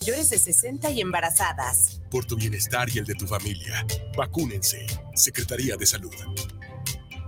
[0.00, 2.00] mayores de 60 y embarazadas.
[2.10, 4.86] Por tu bienestar y el de tu familia, vacúnense.
[5.14, 6.14] Secretaría de Salud.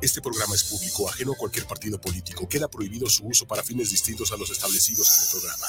[0.00, 2.48] Este programa es público, ajeno a cualquier partido político.
[2.48, 5.66] Queda prohibido su uso para fines distintos a los establecidos en el programa.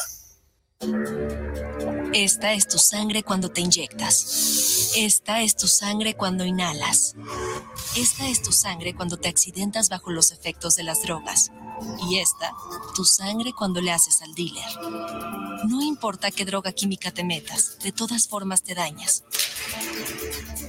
[2.14, 4.94] Esta es tu sangre cuando te inyectas.
[4.96, 7.16] Esta es tu sangre cuando inhalas.
[7.98, 11.52] Esta es tu sangre cuando te accidentas bajo los efectos de las drogas.
[12.10, 12.54] Y esta,
[12.96, 14.66] tu sangre cuando le haces al dealer.
[15.68, 19.24] No importa qué droga química te metas, de todas formas te dañas.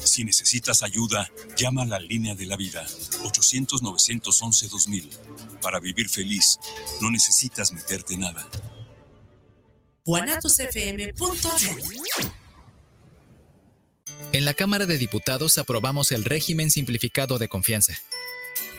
[0.04, 5.08] Si necesitas ayuda, llama a la línea de la vida 800-911-2000.
[5.60, 6.58] Para vivir feliz,
[7.00, 8.48] no necesitas meterte nada.
[14.32, 17.98] En la Cámara de Diputados aprobamos el régimen simplificado de confianza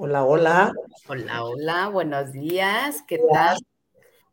[0.00, 0.72] Hola, hola.
[1.08, 3.02] Hola, hola, buenos días.
[3.08, 3.58] ¿Qué tal?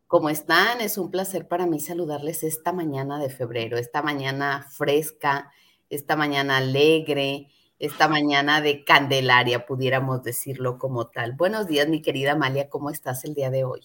[0.06, 0.80] ¿Cómo están?
[0.80, 5.50] Es un placer para mí saludarles esta mañana de febrero, esta mañana fresca,
[5.90, 7.48] esta mañana alegre,
[7.80, 11.32] esta mañana de Candelaria, pudiéramos decirlo como tal.
[11.32, 13.80] Buenos días, mi querida Amalia, ¿cómo estás el día de hoy?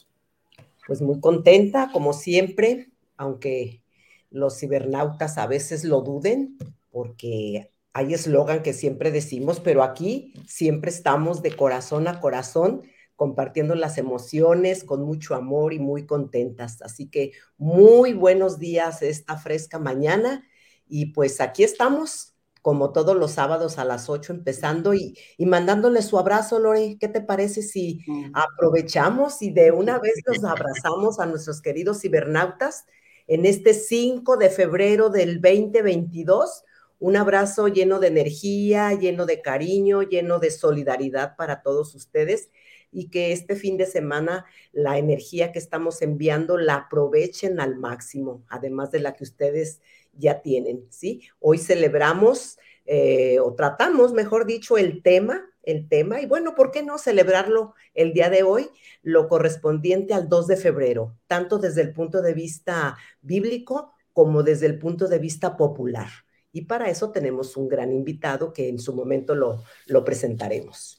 [0.85, 3.81] Pues muy contenta, como siempre, aunque
[4.29, 6.59] los cibernautas a veces lo duden,
[6.91, 12.83] porque hay eslogan que siempre decimos, pero aquí siempre estamos de corazón a corazón
[13.15, 16.81] compartiendo las emociones con mucho amor y muy contentas.
[16.81, 20.43] Así que muy buenos días esta fresca mañana
[20.87, 26.01] y pues aquí estamos como todos los sábados a las 8 empezando y, y mandándole
[26.01, 26.97] su abrazo, Lore.
[26.99, 27.99] ¿Qué te parece si
[28.33, 32.85] aprovechamos y de una vez nos abrazamos a nuestros queridos cibernautas
[33.27, 36.63] en este 5 de febrero del 2022?
[37.01, 42.51] Un abrazo lleno de energía, lleno de cariño, lleno de solidaridad para todos ustedes
[42.91, 48.45] y que este fin de semana la energía que estamos enviando la aprovechen al máximo,
[48.49, 49.81] además de la que ustedes
[50.13, 51.23] ya tienen, ¿sí?
[51.39, 56.83] Hoy celebramos eh, o tratamos, mejor dicho, el tema, el tema, y bueno, ¿por qué
[56.83, 58.69] no celebrarlo el día de hoy?
[59.01, 64.67] Lo correspondiente al 2 de febrero, tanto desde el punto de vista bíblico como desde
[64.67, 66.09] el punto de vista popular.
[66.53, 69.63] Y para eso tenemos un gran invitado que en su momento lo,
[70.03, 70.97] presentaremos.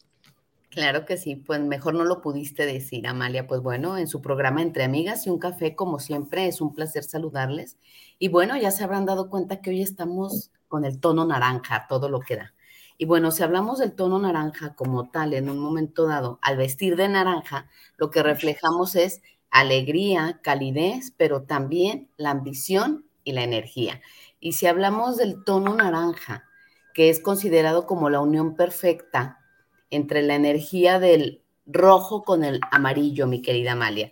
[0.70, 3.46] Claro que sí, pues mejor no lo pudiste decir, Amalia.
[3.46, 7.04] Pues bueno, en su programa Entre Amigas y un Café, como siempre, es un placer
[7.04, 7.76] saludarles.
[8.18, 12.08] Y bueno, ya se habrán dado cuenta que hoy estamos con el tono naranja, todo
[12.08, 12.54] lo que da.
[12.96, 16.96] Y bueno, si hablamos del tono naranja como tal, en un momento dado, al vestir
[16.96, 17.68] de naranja,
[17.98, 24.00] lo que reflejamos es alegría, calidez, pero también la ambición y la energía.
[24.44, 26.48] Y si hablamos del tono naranja,
[26.94, 29.38] que es considerado como la unión perfecta
[29.88, 34.10] entre la energía del rojo con el amarillo, mi querida Amalia.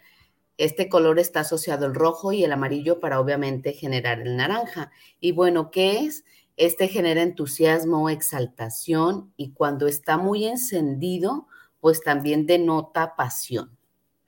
[0.56, 4.92] Este color está asociado el rojo y el amarillo para obviamente generar el naranja.
[5.18, 6.24] Y bueno, ¿qué es?
[6.56, 11.48] Este genera entusiasmo, exaltación y cuando está muy encendido,
[11.80, 13.76] pues también denota pasión.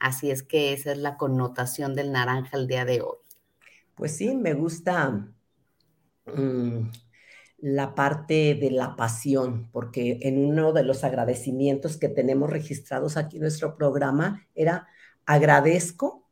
[0.01, 3.19] Así es que esa es la connotación del naranja el día de hoy.
[3.95, 5.33] Pues sí, me gusta
[6.27, 6.91] mm,
[7.59, 13.37] la parte de la pasión, porque en uno de los agradecimientos que tenemos registrados aquí
[13.37, 14.89] en nuestro programa era
[15.27, 16.29] agradezco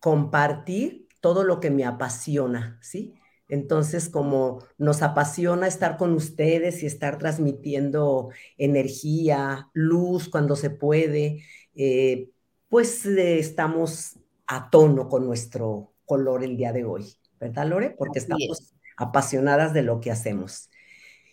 [0.00, 3.14] compartir todo lo que me apasiona, ¿sí?
[3.48, 11.42] Entonces, como nos apasiona estar con ustedes y estar transmitiendo energía, luz cuando se puede,
[11.74, 12.30] eh,
[12.68, 17.90] pues eh, estamos a tono con nuestro color el día de hoy, ¿verdad, Lore?
[17.98, 20.68] Porque estamos apasionadas de lo que hacemos.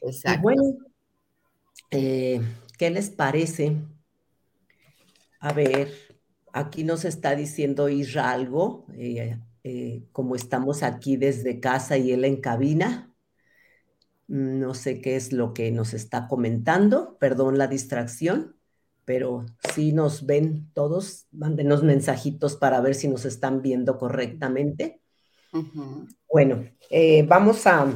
[0.02, 0.40] Exacto.
[0.40, 0.64] Y bueno,
[1.92, 2.42] eh,
[2.78, 3.76] ¿qué les parece?
[5.40, 5.92] A ver,
[6.54, 8.86] aquí nos está diciendo Isra algo.
[8.94, 9.38] Eh,
[10.14, 13.14] como estamos aquí desde casa y él en cabina,
[14.28, 18.56] no sé qué es lo que nos está comentando, perdón la distracción,
[19.04, 25.02] pero si nos ven todos, mándenos mensajitos para ver si nos están viendo correctamente.
[26.32, 27.88] Bueno, eh, vamos a,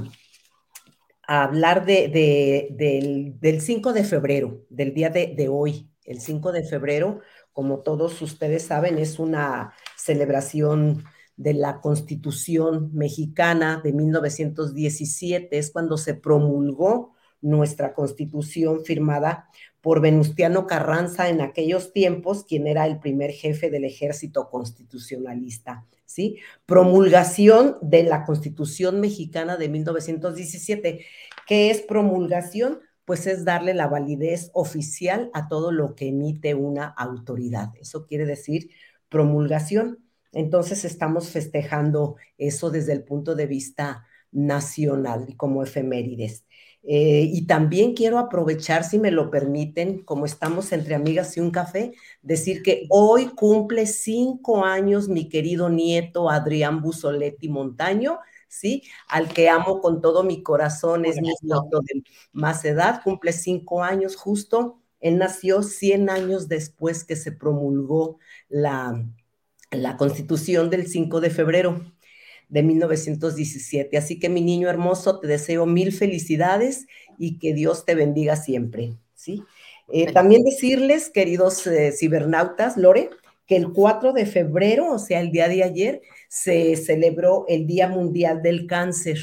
[1.28, 5.90] hablar de, del, 5 de febrero, del día de, de hoy.
[6.04, 7.22] El 5 de febrero,
[7.54, 11.04] como todos ustedes saben, es una celebración
[11.38, 19.50] de la Constitución mexicana de 1917, es cuando se promulgó nuestra Constitución firmada
[19.82, 26.38] por Venustiano Carranza en aquellos tiempos, quien era el primer jefe del ejército constitucionalista, ¿sí?
[26.68, 31.06] Promulgación de la Constitución mexicana de 1917.
[31.48, 32.80] ¿Qué es promulgación?
[33.06, 37.72] Pues es darle la validez oficial a todo lo que emite una autoridad.
[37.80, 38.70] Eso quiere decir
[39.10, 40.00] promulgación.
[40.32, 46.46] Entonces estamos festejando eso desde el punto de vista nacional y como efemérides.
[46.84, 51.52] Eh, y también quiero aprovechar, si me lo permiten, como estamos entre amigas y un
[51.52, 51.94] café,
[52.24, 58.84] decir que hoy cumple cinco años mi querido nieto Adrián Busoletti Montaño, ¿sí?
[59.08, 63.84] Al que amo con todo mi corazón, es mi nieto de más edad, cumple cinco
[63.84, 64.80] años justo.
[65.00, 68.20] Él nació 100 años después que se promulgó
[68.50, 69.04] la,
[69.72, 71.82] la constitución del 5 de febrero
[72.52, 73.98] de 1917.
[73.98, 76.86] Así que mi niño hermoso, te deseo mil felicidades
[77.18, 78.94] y que Dios te bendiga siempre.
[79.16, 79.42] ¿sí?
[79.88, 83.10] Eh, también decirles, queridos eh, cibernautas, Lore,
[83.48, 87.88] que el 4 de febrero, o sea, el día de ayer, se celebró el Día
[87.88, 89.18] Mundial del Cáncer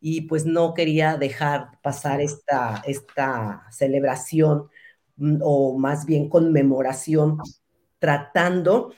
[0.00, 4.68] y pues no quería dejar pasar esta, esta celebración
[5.16, 7.38] mm, o más bien conmemoración
[8.00, 8.92] tratando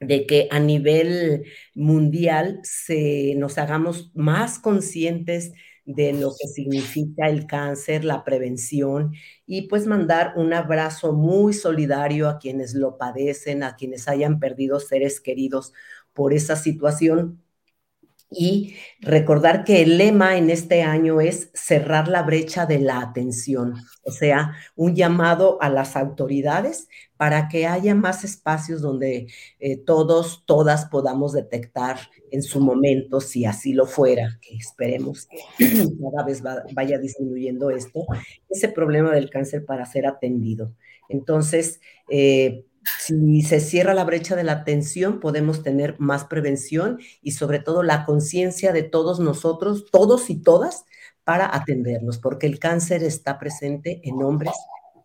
[0.00, 5.52] de que a nivel mundial se, nos hagamos más conscientes
[5.84, 9.12] de lo que significa el cáncer, la prevención
[9.46, 14.80] y pues mandar un abrazo muy solidario a quienes lo padecen, a quienes hayan perdido
[14.80, 15.72] seres queridos
[16.12, 17.42] por esa situación
[18.30, 23.74] y recordar que el lema en este año es cerrar la brecha de la atención,
[24.04, 29.26] o sea, un llamado a las autoridades para que haya más espacios donde
[29.58, 31.98] eh, todos, todas podamos detectar
[32.30, 35.38] en su momento, si así lo fuera, que esperemos que
[36.12, 36.42] cada vez
[36.74, 38.06] vaya disminuyendo esto,
[38.48, 40.74] ese problema del cáncer para ser atendido.
[41.08, 42.64] Entonces, eh,
[42.98, 47.82] si se cierra la brecha de la atención, podemos tener más prevención y sobre todo
[47.82, 50.84] la conciencia de todos nosotros, todos y todas,
[51.24, 54.54] para atendernos, porque el cáncer está presente en hombres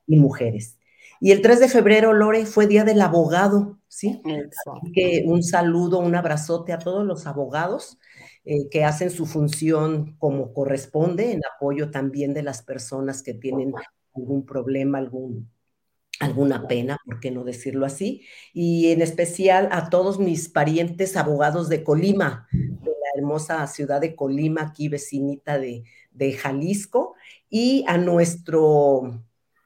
[0.07, 0.77] y mujeres.
[1.19, 4.21] Y el 3 de febrero, Lore, fue Día del Abogado, ¿sí?
[4.25, 7.97] Así que un saludo, un abrazote a todos los abogados
[8.45, 13.73] eh, que hacen su función como corresponde, en apoyo también de las personas que tienen
[14.13, 15.49] algún problema, algún
[16.23, 18.23] alguna pena, ¿por qué no decirlo así?
[18.53, 24.15] Y en especial a todos mis parientes abogados de Colima, de la hermosa ciudad de
[24.15, 25.83] Colima, aquí vecinita de,
[26.37, 27.15] Jalisco,
[27.49, 29.23] y a nuestro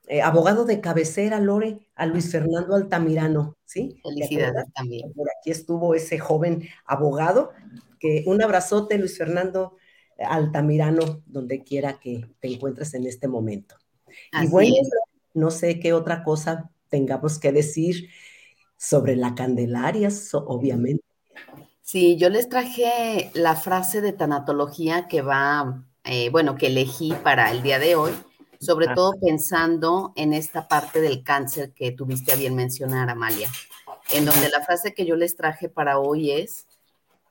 [0.08, 4.00] eh, abogado de cabecera, Lore, a Luis Fernando Altamirano, ¿sí?
[4.04, 5.14] Felicidades también.
[5.14, 7.52] Por aquí estuvo ese joven abogado,
[8.00, 9.76] que un abrazote, Luis Fernando
[10.18, 13.76] Altamirano, donde quiera que te encuentres en este momento.
[14.42, 14.76] y bueno,
[15.38, 18.10] no sé qué otra cosa tengamos que decir
[18.76, 21.04] sobre la Candelaria, obviamente.
[21.82, 27.52] Sí, yo les traje la frase de tanatología que va, eh, bueno, que elegí para
[27.52, 28.12] el día de hoy,
[28.60, 28.94] sobre ah.
[28.96, 33.50] todo pensando en esta parte del cáncer que tuviste a bien mencionar, Amalia,
[34.12, 36.68] en donde la frase que yo les traje para hoy es,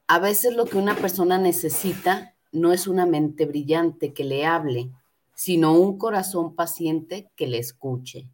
[0.06, 4.90] a veces lo que una persona necesita no es una mente brillante que le hable,
[5.36, 8.30] sino un corazón paciente que le escuche.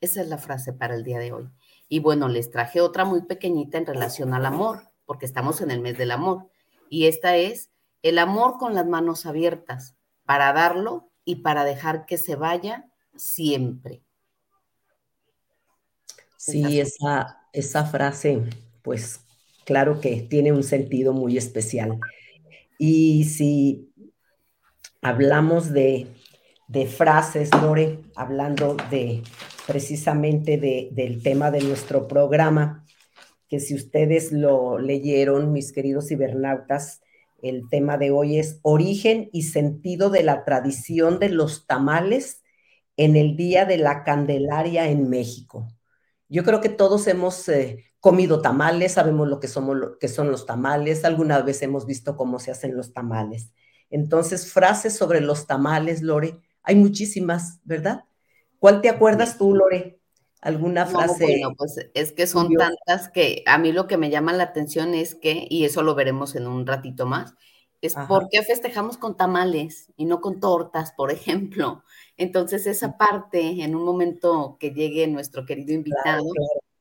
[0.00, 1.48] Esa es la frase para el día de hoy.
[1.88, 5.80] Y bueno, les traje otra muy pequeñita en relación al amor, porque estamos en el
[5.80, 6.50] mes del amor.
[6.90, 7.70] Y esta es
[8.02, 14.02] el amor con las manos abiertas, para darlo y para dejar que se vaya siempre.
[16.36, 18.42] Sí, esa, esa frase,
[18.82, 19.20] pues
[19.64, 21.98] claro que tiene un sentido muy especial.
[22.78, 23.91] Y si
[25.02, 26.06] hablamos de,
[26.96, 29.22] frases, Lore, hablando de
[29.66, 32.86] precisamente del tema de nuestro programa,
[33.48, 37.02] que si ustedes lo leyeron, mis queridos cibernautas,
[37.42, 42.42] el tema de hoy es origen y sentido de la tradición de los tamales
[42.96, 45.66] en el Día de la Candelaria en México.
[46.28, 50.30] Yo creo que todos hemos eh, comido tamales, sabemos lo que, somos, lo que son
[50.30, 53.52] los tamales, alguna vez hemos visto cómo se hacen los tamales.
[53.92, 58.04] Entonces, frases sobre los tamales, Lore, hay muchísimas, ¿verdad?
[58.58, 60.00] ¿Cuál te acuerdas tú, Lore?
[60.40, 61.24] ¿Alguna frase?
[61.24, 64.94] bueno, pues es que son tantas que a mí lo que me llama la atención
[64.94, 67.34] es que, y eso lo veremos en un ratito más,
[67.82, 71.84] es por qué festejamos con tamales y no con tortas, por ejemplo.
[72.16, 76.24] Entonces, esa parte, en un momento que llegue nuestro querido invitado,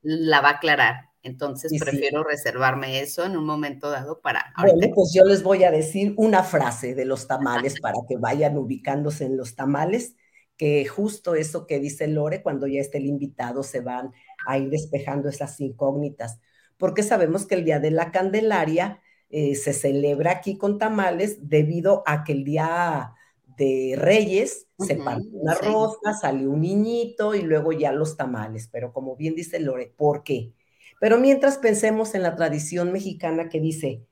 [0.01, 1.10] la va a aclarar.
[1.23, 4.53] Entonces, prefiero reservarme eso en un momento dado para...
[4.57, 8.57] Bueno, pues yo les voy a decir una frase de los tamales para que vayan
[8.57, 10.15] ubicándose en los tamales,
[10.57, 14.11] que justo eso que dice Lore, cuando ya esté el invitado, se van
[14.47, 16.39] a ir despejando esas incógnitas,
[16.77, 22.03] porque sabemos que el Día de la Candelaria eh, se celebra aquí con tamales debido
[22.05, 23.13] a que el día
[23.57, 28.67] de Reyes, se partió una rosca, salió un niñito y luego ya los tamales.
[28.71, 30.51] Pero como bien dice Lore, ¿por qué?
[31.01, 34.05] Pero mientras pensemos en la tradición mexicana que dice,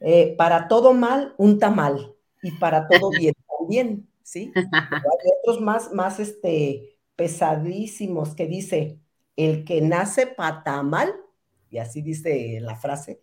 [0.00, 4.52] eh, para todo mal, un tamal, y para todo bien también, ¿sí?
[4.92, 8.98] hay otros más, más este, pesadísimos que dice,
[9.36, 11.14] el que nace patamal,
[11.70, 13.22] y así dice la frase,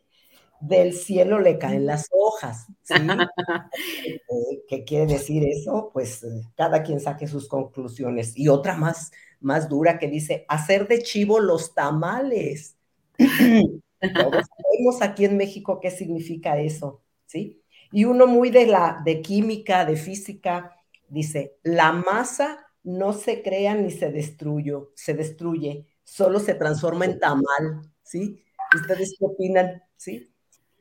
[0.64, 2.68] del cielo le caen las hojas.
[2.84, 2.94] ¿sí?
[4.06, 5.92] Eh, ¿Qué quiere decir eso?
[5.94, 8.38] Pues eh, cada quien saque sus conclusiones.
[8.38, 12.78] Y otra más, más dura que dice, hacer de chivo los tamales.
[13.20, 17.62] Todos sabemos aquí en México qué significa eso, ¿sí?
[17.92, 20.76] Y uno muy de la de química, de física,
[21.10, 27.20] dice, la masa no se crea ni se destruye, se destruye, solo se transforma en
[27.20, 28.44] tamal, ¿sí?
[28.76, 29.84] ¿Ustedes qué opinan?
[29.96, 30.33] ¿Sí?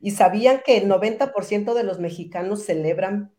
[0.03, 3.31] Y sabían que el 90% de los mexicanos celebran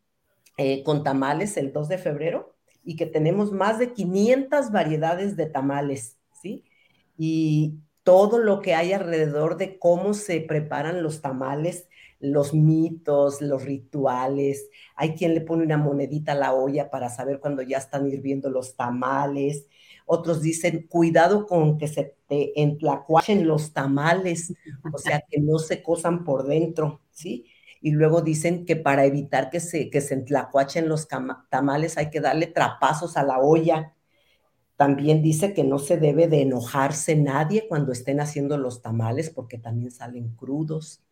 [0.56, 5.44] eh, con tamales el 2 de febrero y que tenemos más de 500 variedades de
[5.44, 6.64] tamales, ¿sí?
[7.18, 11.86] Y todo lo que hay alrededor de cómo se preparan los tamales,
[12.18, 14.70] los mitos, los rituales.
[14.96, 18.48] Hay quien le pone una monedita a la olla para saber cuando ya están hirviendo
[18.48, 19.66] los tamales.
[20.06, 24.52] Otros dicen, cuidado con que se te entlacuachen los tamales,
[24.92, 27.46] o sea, que no se cosan por dentro, ¿sí?
[27.80, 31.06] Y luego dicen que para evitar que se, que se entlacuachen los
[31.50, 33.94] tamales hay que darle trapazos a la olla.
[34.76, 39.58] También dice que no se debe de enojarse nadie cuando estén haciendo los tamales porque
[39.58, 41.02] también salen crudos.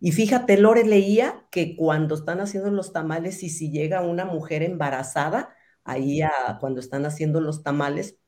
[0.00, 4.62] Y fíjate, Lore leía que cuando están haciendo los tamales y si llega una mujer
[4.62, 5.54] embarazada,
[5.86, 6.20] ahí
[6.60, 8.18] cuando están haciendo los tamales,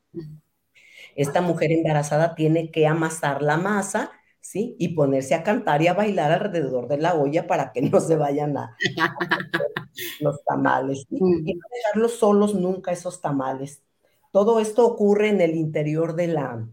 [1.15, 4.11] esta mujer embarazada tiene que amasar la masa,
[4.41, 4.75] ¿sí?
[4.79, 8.15] Y ponerse a cantar y a bailar alrededor de la olla para que no se
[8.15, 8.75] vayan a,
[10.21, 11.05] los tamales.
[11.09, 13.83] Y no dejarlos solos nunca esos tamales.
[14.31, 16.67] Todo esto ocurre en el interior de la,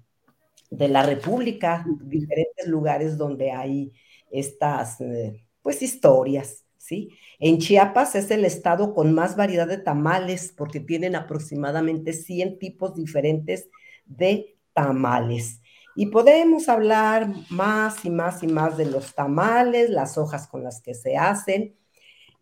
[0.71, 3.93] de la República, diferentes lugares donde hay
[4.31, 6.65] estas, eh, pues, historias.
[7.38, 12.95] En Chiapas es el estado con más variedad de tamales porque tienen aproximadamente 100 tipos
[12.95, 13.69] diferentes
[14.05, 15.61] de tamales.
[15.95, 20.83] Y podemos hablar más y más y más de los tamales, las hojas con las
[20.83, 21.76] que se hacen.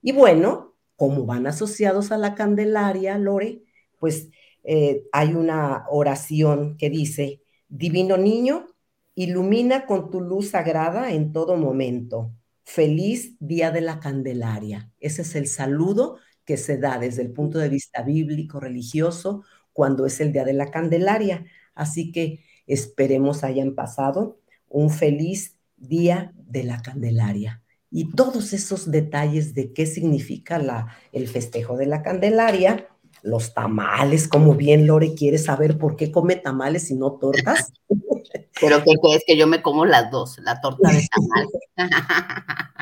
[0.03, 3.63] Y bueno, como van asociados a la Candelaria, Lore,
[3.99, 4.31] pues
[4.65, 8.67] eh, hay una oración que dice, Divino Niño,
[9.15, 12.33] ilumina con tu luz sagrada en todo momento
[12.64, 14.90] feliz día de la Candelaria.
[15.00, 20.06] Ese es el saludo que se da desde el punto de vista bíblico, religioso, cuando
[20.06, 21.44] es el día de la Candelaria.
[21.75, 27.62] Así que esperemos hayan pasado un feliz día de la Candelaria.
[27.90, 32.88] Y todos esos detalles de qué significa la, el festejo de la Candelaria,
[33.25, 37.73] los tamales, como bien Lore quiere saber por qué come tamales y no tortas.
[38.61, 41.49] Pero ¿qué es que yo me como las dos, la torta de tamal.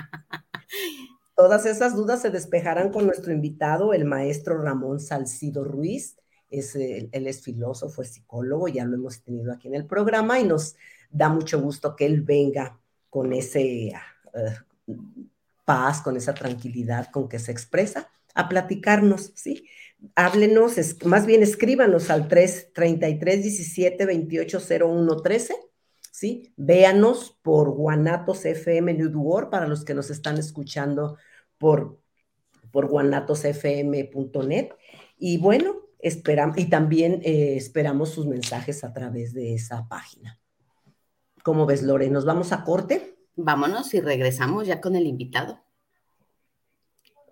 [1.37, 6.17] todas esas dudas se despejarán con nuestro invitado, el maestro Ramón Salcido Ruiz.
[6.51, 10.45] Es, él es filósofo, es psicólogo, ya lo hemos tenido aquí en el programa y
[10.45, 10.77] nos
[11.09, 13.93] da mucho gusto que él venga con ese
[14.35, 14.95] uh,
[15.65, 19.67] paz, con esa tranquilidad con que se expresa, a platicarnos, ¿sí?
[20.15, 25.55] Háblenos, es, más bien escríbanos al 333 17 28 01 13
[26.13, 26.53] ¿sí?
[26.57, 31.17] Véanos por Guanatos FM New para los que nos están escuchando
[31.59, 31.99] por,
[32.71, 34.69] por guanatosfm.net.
[35.19, 40.39] Y bueno, esperamos, y también eh, esperamos sus mensajes a través de esa página.
[41.43, 42.09] ¿Cómo ves, Lore?
[42.09, 43.17] ¿Nos vamos a corte?
[43.35, 45.59] Vámonos y regresamos ya con el invitado.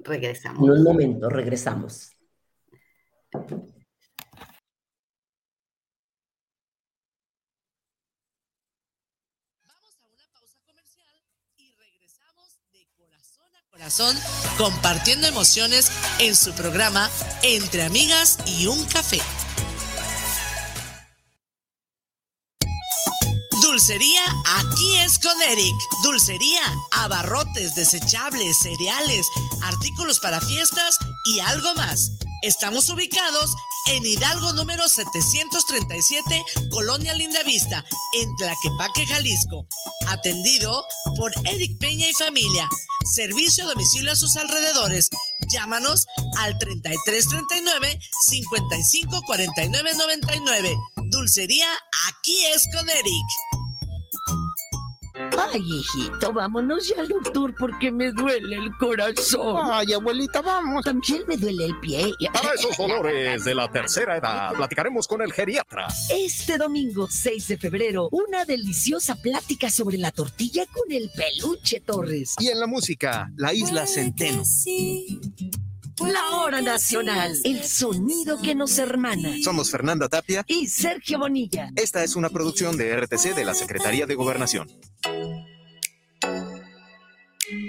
[0.01, 0.65] Regresamos.
[0.65, 2.17] En un momento, regresamos.
[13.71, 14.19] Corazón
[14.59, 17.09] compartiendo emociones en su programa
[17.43, 19.23] Entre Amigas y un Café.
[23.63, 24.23] Dulcería,
[24.59, 25.75] aquí es con Eric.
[26.03, 29.27] Dulcería, abarrotes, desechables, cereales,
[29.63, 32.11] artículos para fiestas y algo más.
[32.43, 33.55] Estamos ubicados
[33.89, 39.67] en Hidalgo número 737, Colonia Lindavista, en Tlaquepaque, Jalisco.
[40.09, 40.83] Atendido
[41.17, 42.67] por Eric Peña y familia.
[43.15, 45.11] Servicio a domicilio a sus alrededores.
[45.53, 46.07] Llámanos
[46.39, 50.79] al 3339 554999.
[51.11, 51.69] Dulcería,
[52.09, 53.27] aquí es con Eric.
[55.39, 59.59] Ay, hijito, vámonos ya al doctor porque me duele el corazón.
[59.71, 60.85] Ay, abuelita, vamos.
[60.85, 62.13] También me duele el pie.
[62.33, 65.87] Para esos dolores de la tercera edad, platicaremos con el geriatra.
[66.11, 72.35] Este domingo, 6 de febrero, una deliciosa plática sobre la tortilla con el peluche Torres.
[72.39, 74.43] Y en la música, la isla Centeno.
[76.07, 79.35] La hora nacional, el sonido que nos hermana.
[79.45, 81.69] Somos Fernanda Tapia y Sergio Bonilla.
[81.77, 84.67] Esta es una producción de RTC de la Secretaría de Gobernación.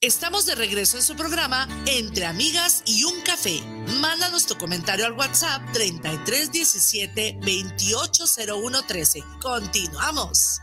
[0.00, 3.58] Estamos de regreso en su programa Entre Amigas y un Café.
[4.00, 9.24] Mándanos tu comentario al WhatsApp 3317 280113.
[9.42, 10.60] Continuamos.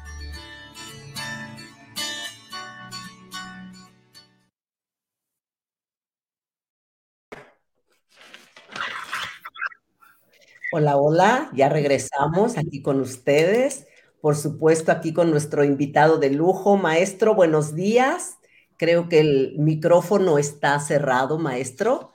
[10.72, 13.86] Hola, hola, ya regresamos aquí con ustedes.
[14.22, 18.35] Por supuesto, aquí con nuestro invitado de lujo, maestro, buenos días.
[18.78, 22.12] Creo que el micrófono está cerrado, maestro.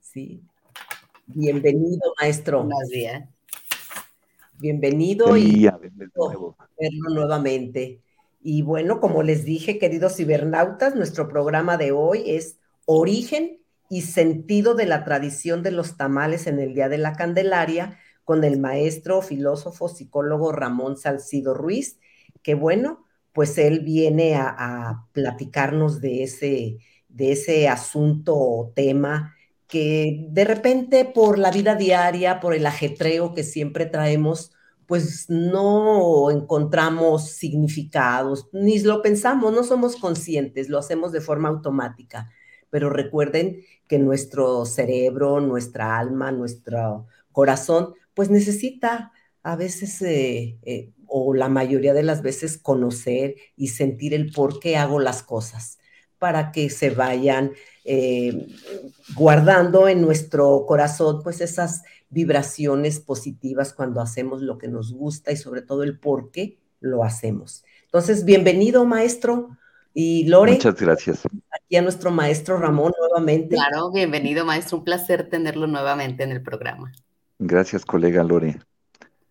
[0.00, 0.42] Sí.
[1.26, 2.64] Bienvenido, maestro.
[2.64, 3.28] Buenos días.
[4.58, 8.02] Bienvenido y verlo nuevamente.
[8.42, 14.74] Y bueno, como les dije, queridos cibernautas, nuestro programa de hoy es Origen y sentido
[14.74, 19.22] de la tradición de los tamales en el Día de la Candelaria con el maestro,
[19.22, 21.98] filósofo, psicólogo Ramón Salcido Ruiz,
[22.42, 29.34] que bueno, pues él viene a, platicarnos de ese, de ese asunto o tema
[29.68, 34.52] que de repente por la vida diaria, por el ajetreo que siempre traemos,
[34.86, 42.30] pues no encontramos significados, ni lo pensamos, no somos conscientes, lo hacemos de forma automática.
[42.68, 50.92] Pero recuerden que nuestro cerebro, nuestra alma, nuestro corazón, pues necesita a veces eh, eh,
[51.14, 55.78] o la mayoría de las veces conocer y sentir el por qué hago las cosas
[56.18, 57.52] para que se vayan
[57.84, 58.46] eh,
[59.14, 65.36] guardando en nuestro corazón pues esas vibraciones positivas cuando hacemos lo que nos gusta y
[65.36, 67.62] sobre todo el por qué lo hacemos.
[67.84, 69.58] Entonces, bienvenido maestro
[69.92, 70.52] y Lore.
[70.52, 71.22] Muchas gracias.
[71.50, 73.56] aquí a nuestro maestro Ramón nuevamente.
[73.56, 76.92] Claro, bienvenido maestro, un placer tenerlo nuevamente en el programa.
[77.38, 78.60] Gracias, colega Lore.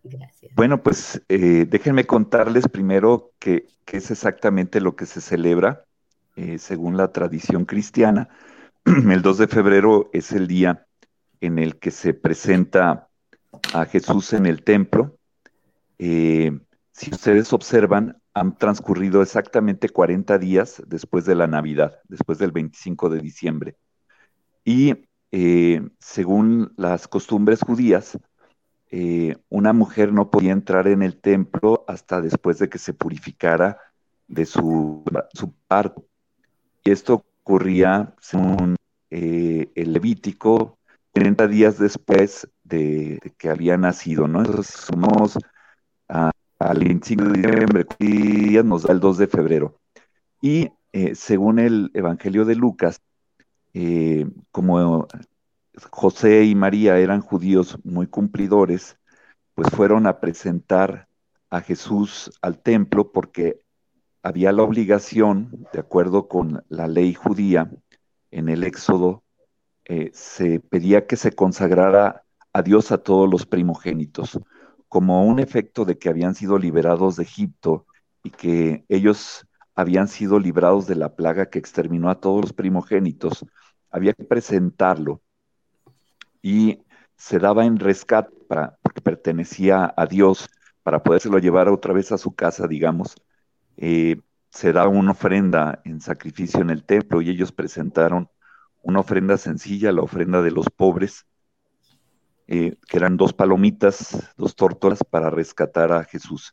[0.04, 0.41] Gracias.
[0.54, 5.86] Bueno, pues eh, déjenme contarles primero qué es exactamente lo que se celebra
[6.36, 8.28] eh, según la tradición cristiana.
[8.84, 10.86] El 2 de febrero es el día
[11.40, 13.08] en el que se presenta
[13.72, 15.16] a Jesús en el templo.
[15.98, 16.52] Eh,
[16.92, 23.08] si ustedes observan, han transcurrido exactamente 40 días después de la Navidad, después del 25
[23.08, 23.76] de diciembre.
[24.64, 24.94] Y
[25.98, 28.18] según las costumbres judías,
[28.94, 33.78] eh, una mujer no podía entrar en el templo hasta después de que se purificara
[34.28, 35.02] de su,
[35.32, 36.04] su parto.
[36.84, 38.76] Y esto ocurría, según
[39.08, 40.76] eh, el Levítico,
[41.12, 44.40] 30 días después de, que había nacido, ¿no?
[44.40, 45.38] Entonces sumamos
[46.06, 49.80] al 25 de diciembre, nos da el 2 de febrero.
[50.42, 53.00] Y eh, según el Evangelio de Lucas,
[54.50, 55.08] como
[55.90, 58.98] José y María eran judíos muy cumplidores,
[59.54, 61.08] pues fueron a presentar
[61.50, 63.60] a Jesús al templo porque
[64.22, 67.70] había la obligación, de acuerdo con la ley judía,
[68.30, 69.22] en el Éxodo,
[69.84, 74.38] eh, se pedía que se consagrara a Dios a todos los primogénitos,
[74.88, 77.86] como un efecto de que habían sido liberados de Egipto
[78.22, 83.44] y que ellos habían sido librados de la plaga que exterminó a todos los primogénitos,
[83.90, 85.21] había que presentarlo
[86.42, 86.80] y
[87.16, 90.50] se daba en rescate para, porque pertenecía a Dios,
[90.82, 93.14] para podérselo llevar otra vez a su casa, digamos,
[93.76, 98.28] eh, se da una ofrenda en sacrificio en el templo y ellos presentaron
[98.82, 101.24] una ofrenda sencilla, la ofrenda de los pobres,
[102.48, 106.52] eh, que eran dos palomitas, dos tórtolas para rescatar a Jesús.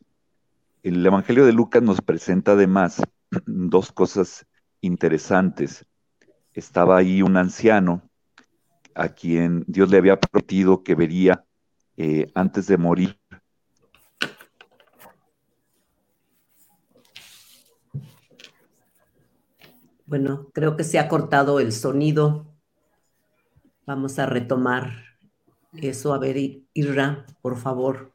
[0.82, 3.02] El Evangelio de Lucas nos presenta además
[3.46, 4.46] dos cosas
[4.80, 5.84] interesantes.
[6.54, 8.09] Estaba ahí un anciano
[9.00, 11.44] a quien Dios le había prometido que vería
[11.96, 13.18] eh, antes de morir
[20.10, 22.44] Bueno, creo que se ha cortado el sonido.
[23.86, 24.90] Vamos a retomar
[25.72, 26.12] eso.
[26.12, 26.36] A ver,
[26.74, 28.12] Irra, por favor.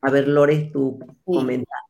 [0.00, 1.85] A ver, Lore, tú comenta.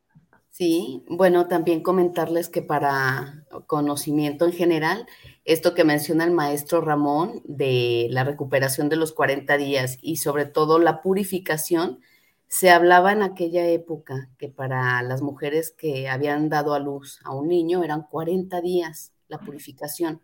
[0.56, 5.06] Sí, bueno, también comentarles que para conocimiento en general,
[5.44, 10.46] esto que menciona el maestro Ramón de la recuperación de los 40 días y sobre
[10.46, 12.00] todo la purificación,
[12.48, 17.34] se hablaba en aquella época que para las mujeres que habían dado a luz a
[17.34, 20.22] un niño eran 40 días la purificación.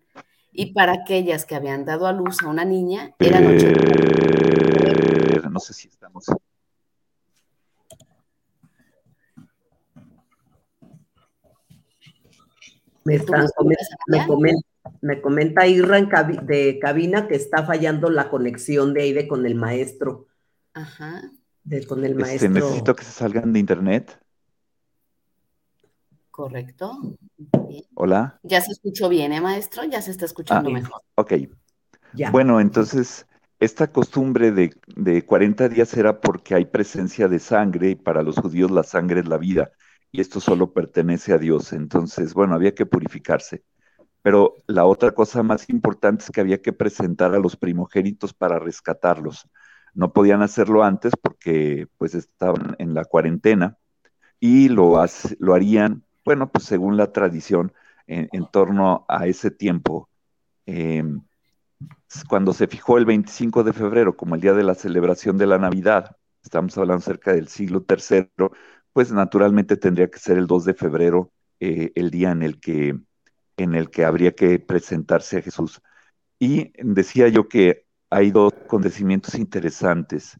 [0.51, 5.45] Y para aquellas que habían dado a luz a una niña eran 8 días.
[5.45, 6.25] Eh, no sé si estamos.
[13.05, 13.19] Me,
[15.01, 16.01] me, comenta, Irra
[16.43, 20.27] de cabina que está fallando la conexión de Aide con el maestro.
[20.75, 21.23] Ajá
[21.89, 22.51] con el este, maestro.
[22.51, 24.19] necesito que se salgan de internet.
[26.31, 27.17] Correcto.
[27.95, 28.39] Hola.
[28.43, 29.85] Ya se escuchó bien, ¿eh, maestro?
[29.85, 31.03] Ya se está escuchando ah, mejor.
[31.15, 31.35] Ok.
[32.31, 33.27] Bueno, entonces,
[33.61, 38.37] esta costumbre de, de 40 días era porque hay presencia de sangre y para los
[38.37, 39.73] judíos la sangre es la vida
[40.13, 41.73] y esto solo pertenece a Dios.
[41.73, 43.65] Entonces, bueno, había que purificarse.
[44.23, 48.59] Pero la otra cosa más importante es que había que presentar a los primogénitos para
[48.61, 49.49] rescatarlos
[49.95, 53.77] no podían hacerlo antes porque pues estaban en la cuarentena
[54.41, 55.05] y lo,
[55.39, 57.73] lo harían, bueno, pues según la tradición,
[58.07, 60.09] en, torno a ese tiempo.
[60.67, 61.23] Em,
[62.29, 65.59] cuando se fijó el 25 de febrero como el día de la celebración de la
[65.59, 68.29] Navidad, estamos hablando cerca del siglo III,
[68.93, 72.99] pues naturalmente tendría que ser el 2 de febrero eh, el día en el que
[73.57, 75.81] en el que habría que presentarse a Jesús.
[76.39, 80.39] Y decía yo que hay dos acontecimientos interesantes.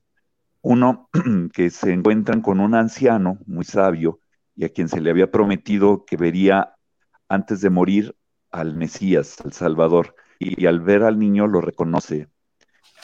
[0.61, 1.09] Uno,
[1.53, 4.21] que se encuentran con un anciano muy sabio
[4.55, 6.75] y a quien se le había prometido que vería
[7.29, 8.17] antes de morir
[8.51, 12.29] al Mesías, al Salvador, y, al ver al niño lo reconoce.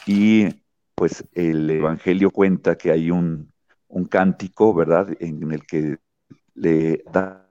[0.07, 0.49] Y
[0.95, 3.53] pues el Evangelio cuenta que hay un,
[3.89, 5.99] un cántico, ¿verdad?, en el que
[6.55, 7.49] le da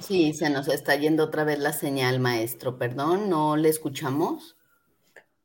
[0.00, 2.76] Sí, se nos está yendo otra vez la señal, maestro.
[2.76, 4.56] Perdón, ¿no le escuchamos?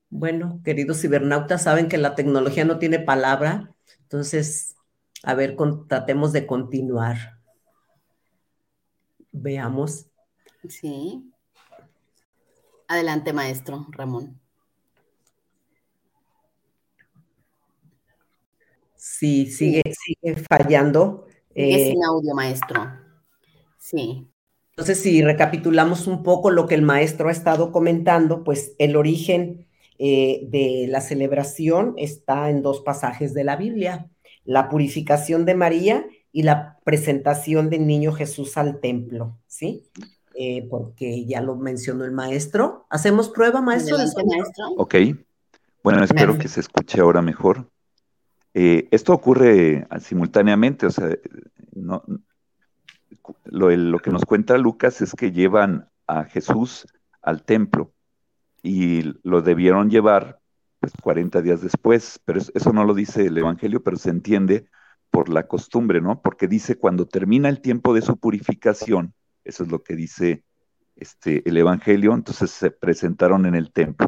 [0.09, 4.75] Bueno, queridos cibernautas, saben que la tecnología no tiene palabra, entonces,
[5.23, 5.55] a ver,
[5.87, 7.39] tratemos de continuar.
[9.31, 10.07] Veamos.
[10.67, 11.31] Sí.
[12.87, 14.41] Adelante, maestro Ramón.
[19.21, 21.27] Sí, sigue, sigue fallando.
[21.53, 22.91] es sin audio, maestro.
[23.77, 24.27] Sí.
[24.71, 29.67] Entonces, si recapitulamos un poco lo que el maestro ha estado comentando, pues el origen
[29.99, 34.09] eh, de la celebración está en dos pasajes de la Biblia,
[34.43, 39.83] la purificación de María y la presentación del niño Jesús al templo, ¿sí?
[40.33, 42.87] Eh, porque ya lo mencionó el maestro.
[42.89, 43.97] ¿Hacemos prueba, maestro?
[43.97, 44.69] maestro?
[44.77, 44.95] Ok.
[45.83, 47.69] Bueno, espero que se escuche ahora mejor.
[48.53, 51.09] Eh, esto ocurre simultáneamente, o sea,
[51.73, 52.03] no,
[53.45, 56.87] lo, que nos cuenta Lucas es que llevan a Jesús
[57.21, 57.93] al templo
[58.61, 60.39] y lo debieron llevar
[60.79, 64.65] pues 40 días después, pero eso no lo dice el Evangelio, pero se entiende
[65.11, 66.21] por la costumbre, ¿no?
[66.21, 70.43] Porque dice cuando termina el tiempo de su purificación, eso es lo que dice
[70.95, 74.07] este, el Evangelio, entonces se presentaron en el templo.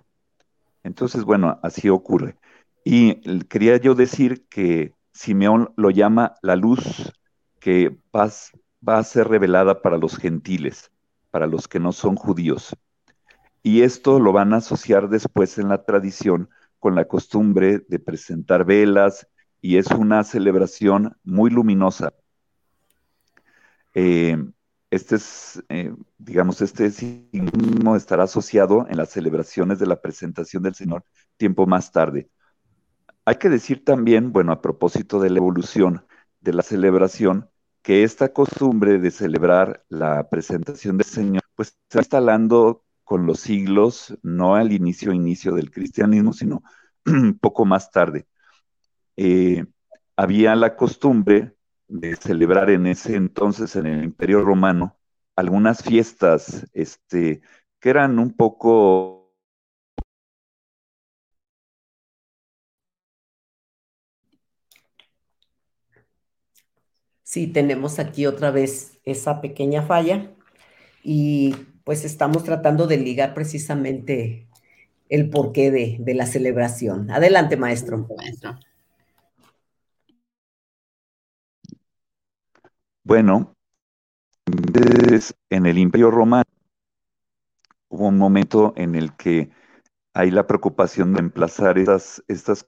[0.83, 2.35] Entonces, bueno, así ocurre.
[2.83, 7.13] Y quería yo decir que Simeón lo llama la luz
[7.59, 10.91] que va a ser revelada para los gentiles,
[11.31, 12.75] para los que no son judíos.
[13.61, 18.65] Y esto lo van a asociar después en la tradición con la costumbre de presentar
[18.65, 19.27] velas
[19.61, 22.13] y es una celebración muy luminosa.
[23.93, 24.37] Eh,
[24.91, 30.75] este es, eh, digamos, este signo estará asociado en las celebraciones de la presentación del
[30.75, 31.05] Señor
[31.37, 32.29] tiempo más tarde.
[33.25, 36.05] Hay que decir también, bueno, a propósito de la evolución
[36.41, 37.49] de la celebración,
[37.81, 43.39] que esta costumbre de celebrar la presentación del Señor, pues se va instalando con los
[43.39, 46.63] siglos, no al inicio, inicio del cristianismo, sino
[47.05, 48.27] un poco más tarde.
[49.17, 49.65] Eh,
[50.15, 51.55] había la costumbre
[51.87, 54.97] de celebrar en ese entonces, en el Imperio Romano,
[55.35, 57.41] algunas fiestas este,
[57.79, 59.22] que eran un poco
[67.33, 70.29] Sí, tenemos aquí otra vez esa pequeña falla
[71.01, 74.47] y pues estamos tratando de ligar precisamente
[75.09, 77.09] el porqué de, de la celebración.
[77.09, 78.07] Adelante, maestro.
[83.03, 83.55] Bueno,
[85.49, 86.43] en el Imperio Romano
[87.87, 89.49] hubo un momento en el que
[90.13, 92.67] hay la preocupación de emplazar estas, estas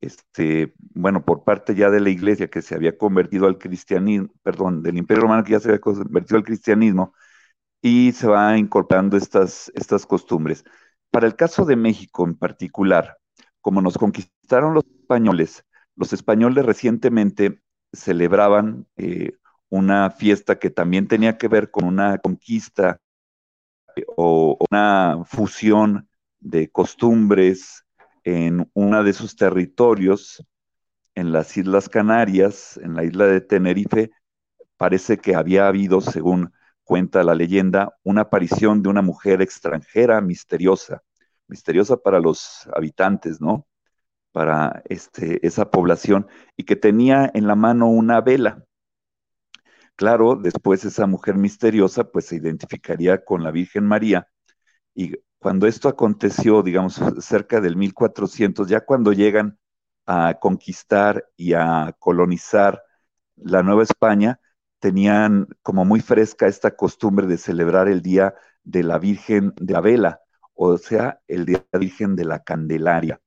[0.00, 4.82] este, bueno, por parte ya de la iglesia que se había convertido al cristianismo, perdón,
[4.82, 7.14] del imperio romano que ya se había convertido al cristianismo,
[7.82, 9.70] y se va incorporando estas,
[10.08, 10.64] costumbres.
[11.10, 13.18] Para el caso de México en particular,
[13.60, 17.60] como nos conquistaron los españoles, los españoles recientemente
[17.92, 19.32] celebraban eh,
[19.68, 23.00] una fiesta que también tenía que ver con una conquista
[23.96, 26.08] eh, o una fusión
[26.40, 27.85] de costumbres,
[28.26, 30.44] en una de sus territorios,
[31.14, 34.10] en las Islas Canarias, en la isla de Tenerife,
[34.76, 41.04] parece que había habido, según cuenta la leyenda, una aparición de una mujer extranjera misteriosa,
[41.46, 43.68] misteriosa para los habitantes, ¿no?
[44.32, 48.64] Para este, esa población, y que tenía en la mano una vela.
[49.94, 54.26] Claro, después esa mujer misteriosa pues se identificaría con la Virgen María
[54.96, 59.58] y cuando esto aconteció, digamos, cerca del 1400, ya cuando llegan
[60.06, 62.82] a conquistar y a colonizar
[63.36, 64.40] la Nueva España,
[64.78, 69.80] tenían como muy fresca esta costumbre de celebrar el Día de la Virgen de la
[69.80, 70.20] Vela,
[70.54, 73.20] o sea, el Día de la Virgen de la Candelaria.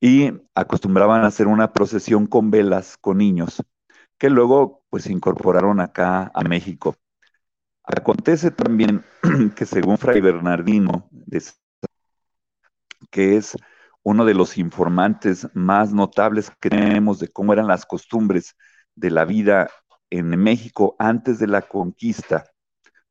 [0.00, 3.62] Y acostumbraban a hacer una procesión con velas con niños,
[4.18, 6.96] que luego pues se incorporaron acá a México.
[7.94, 9.04] Acontece también
[9.54, 11.10] que según Fray Bernardino,
[13.10, 13.54] que es
[14.02, 18.56] uno de los informantes más notables que tenemos de cómo eran las costumbres
[18.94, 19.68] de la vida
[20.08, 22.44] en México antes de la conquista,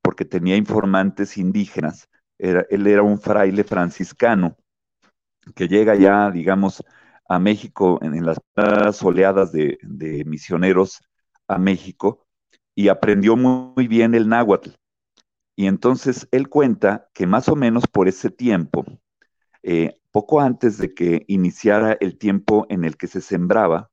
[0.01, 2.09] porque tenía informantes indígenas.
[2.39, 4.57] él era un fraile franciscano
[5.55, 6.83] que llega ya, digamos,
[7.29, 11.01] a México en, las oleadas de, de misioneros
[11.47, 12.25] a México
[12.81, 14.71] y aprendió muy bien el náhuatl.
[15.55, 18.83] Y entonces él cuenta que más o menos por ese tiempo,
[19.61, 23.91] eh, poco antes de que iniciara el tiempo en el que se sembraba,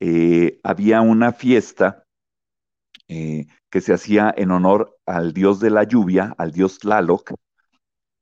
[0.00, 2.04] eh, había una fiesta
[3.08, 7.32] eh, que se hacía en honor al dios de la lluvia, al dios Tlaloc,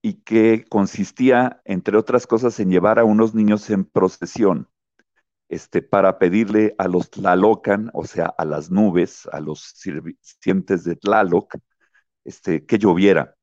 [0.00, 4.68] y que consistía, entre otras cosas, en llevar a unos niños en procesión
[5.48, 10.96] este, para pedirle a los Tlalocan, o sea, a las nubes, a los sirvientes de
[10.96, 11.54] Tlaloc,
[12.24, 13.36] este, que lloviera.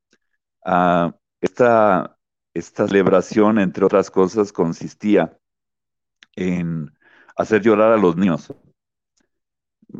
[0.66, 2.18] Ah, esta,
[2.54, 5.38] esta celebración, entre otras cosas, consistía
[6.36, 6.92] en
[7.36, 8.54] hacer llorar a los niños.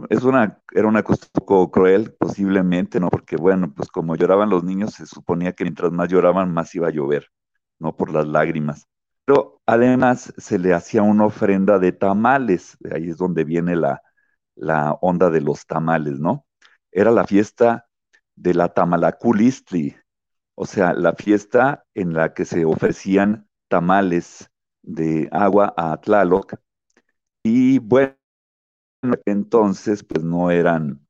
[0.10, 3.10] es una, era una cosa un poco cruel, posiblemente, ¿no?
[3.10, 6.88] Porque, bueno, pues como lloraban los niños, se suponía que mientras más lloraban, más iba
[6.88, 7.28] a llover,
[7.80, 7.96] ¿no?
[7.96, 8.88] Por las lágrimas.
[9.26, 14.02] Pero además se le hacía una ofrenda de tamales, ahí es donde viene la,
[15.02, 16.46] onda de los tamales, ¿no?
[16.92, 17.88] Era la fiesta
[18.36, 19.96] de la Tamalaculistli,
[20.56, 26.56] o sea, la fiesta en la que se ofrecían tamales de agua a Tlaloc.
[27.44, 28.16] Y bueno,
[29.26, 31.06] entonces, pues no eran,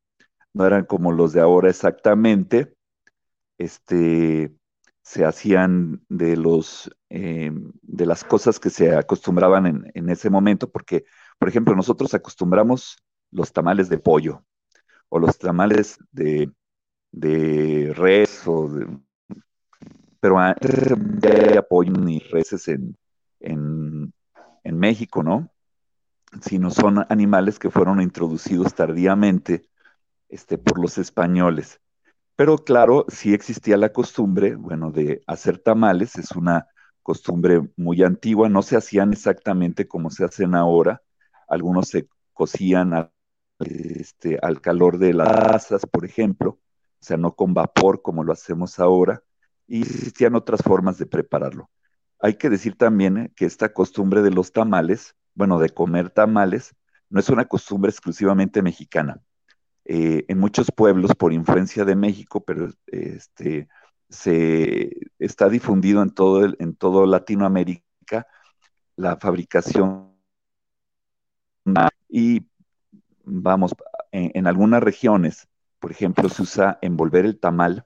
[0.53, 2.75] no eran como los de ahora exactamente.
[3.57, 4.55] Este,
[5.03, 10.71] se hacían de los eh, de las cosas que se acostumbraban en, en, ese momento,
[10.71, 11.05] porque,
[11.37, 12.97] por ejemplo, nosotros acostumbramos
[13.29, 14.43] los tamales de pollo
[15.09, 16.49] o los tamales de,
[17.11, 18.87] de res o de,
[20.19, 20.55] pero hay
[21.69, 22.97] pollo ni reses en,
[23.41, 24.13] en,
[24.63, 25.51] en México, ¿no?
[26.41, 29.67] Sino son animales que fueron introducidos tardíamente
[30.29, 31.81] este, por los españoles.
[32.35, 36.67] Pero claro, sí existía la costumbre, bueno, de hacer tamales, es una
[37.03, 41.01] costumbre muy antigua, no se hacían exactamente como se hacen ahora,
[41.47, 43.11] algunos se cocían
[43.59, 46.59] este, al calor de las asas, por ejemplo, o
[47.05, 49.21] sea, no con vapor como lo hacemos ahora,
[49.67, 51.69] y existían otras formas de prepararlo.
[52.19, 56.75] Hay que decir también que esta costumbre de los tamales, bueno, de comer tamales,
[57.09, 59.21] no es una costumbre exclusivamente mexicana.
[59.85, 63.67] Eh, en muchos pueblos, por influencia de México, pero este,
[64.09, 68.27] se está difundido en todo, el, en todo Latinoamérica
[68.95, 70.13] la fabricación
[72.09, 72.45] y
[73.23, 73.73] vamos,
[74.11, 75.47] en, algunas regiones,
[75.79, 77.85] por ejemplo, se usa envolver el tamal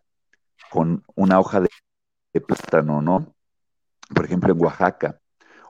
[0.70, 1.70] con una hoja de,
[2.34, 3.36] de plátano, ¿no?
[4.14, 5.22] Por ejemplo, en Oaxaca,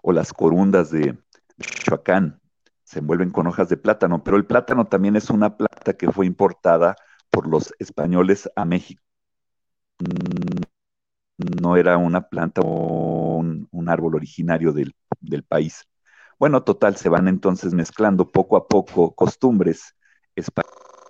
[0.02, 1.18] o las corundas de
[1.58, 2.42] Michoacán,
[2.88, 6.26] se envuelven con hojas de plátano, pero el plátano también es una planta que fue
[6.26, 6.96] importada
[7.30, 9.04] por los españoles a México.
[11.62, 15.84] No era una planta o un, un árbol originario del, del, país.
[16.40, 19.94] Bueno, total, se van entonces mezclando poco a poco costumbres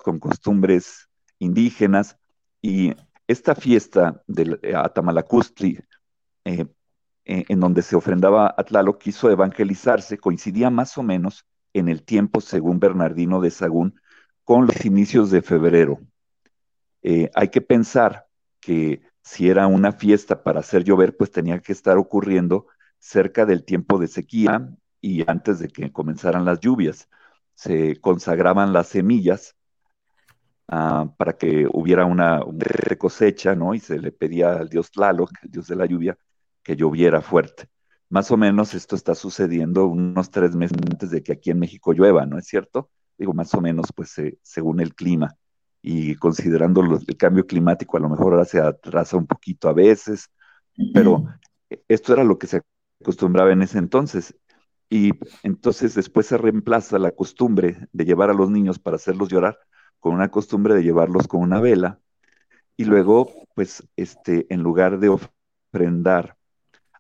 [0.04, 2.18] con costumbres indígenas
[2.60, 2.96] y
[3.28, 5.80] esta fiesta del eh, Atamalacustli,
[6.44, 6.66] eh,
[7.26, 12.04] eh, en donde se ofrendaba a Tlaloc, quiso evangelizarse, coincidía más o menos en el
[12.04, 14.00] tiempo, según Bernardino de Sagún,
[14.44, 16.00] con los inicios de febrero.
[17.02, 18.28] Eh, hay que pensar
[18.60, 22.68] que si era una fiesta para hacer llover, pues tenía que estar ocurriendo
[23.00, 24.70] cerca del tiempo de sequía
[25.02, 27.10] y antes de que comenzaran las lluvias.
[27.56, 29.56] Se consagraban las semillas
[30.70, 32.66] uh, para que hubiera una, una,
[32.98, 33.74] cosecha, ¿no?
[33.74, 36.18] Y se le pedía al dios Tlaloc, el dios de la lluvia,
[36.64, 37.70] que lloviera fuerte.
[38.10, 41.94] Más o menos esto está sucediendo unos tres meses antes de que aquí en México
[41.94, 42.90] llueva, ¿no es cierto?
[43.18, 45.36] Digo, más o menos, pues eh, según el clima
[45.82, 50.30] y considerando el cambio climático, a lo mejor ahora se atrasa un poquito a veces,
[50.94, 51.26] pero
[51.88, 52.62] esto era lo que se
[53.02, 54.36] acostumbraba en ese entonces.
[54.90, 55.12] Y
[55.44, 59.60] entonces después se reemplaza la costumbre de llevar a los niños para hacerlos llorar
[60.00, 62.00] con una costumbre de llevarlos con una vela
[62.78, 65.10] y luego, pues, este, en lugar de
[65.74, 66.37] ofrendar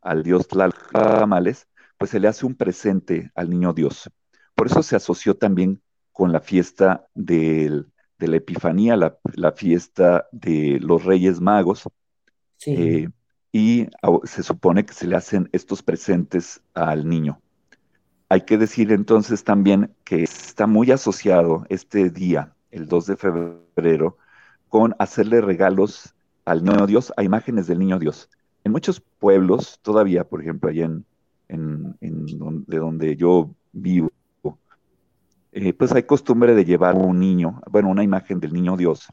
[0.01, 4.09] al dios Tlalcamales, pues se le hace un presente al niño Dios.
[4.55, 5.81] Por eso se asoció también
[6.11, 11.87] con la fiesta del, de la Epifanía, la, la, fiesta de los Reyes Magos.
[12.57, 12.71] Sí.
[12.71, 13.09] Eh,
[13.51, 13.87] y
[14.23, 17.41] se supone que se le hacen estos presentes al niño.
[18.29, 24.17] Hay que decir entonces también que está muy asociado este día, el 2 de febrero,
[24.69, 26.13] con hacerle regalos
[26.45, 28.29] al niño Dios, a imágenes del niño Dios
[28.67, 31.05] en muchos pueblos, todavía, por ejemplo, allá en,
[31.47, 34.11] en, en donde, donde, yo vivo,
[35.53, 39.07] eh, pues hay costumbre de llevar un niño, bueno, una imagen del niño Dios,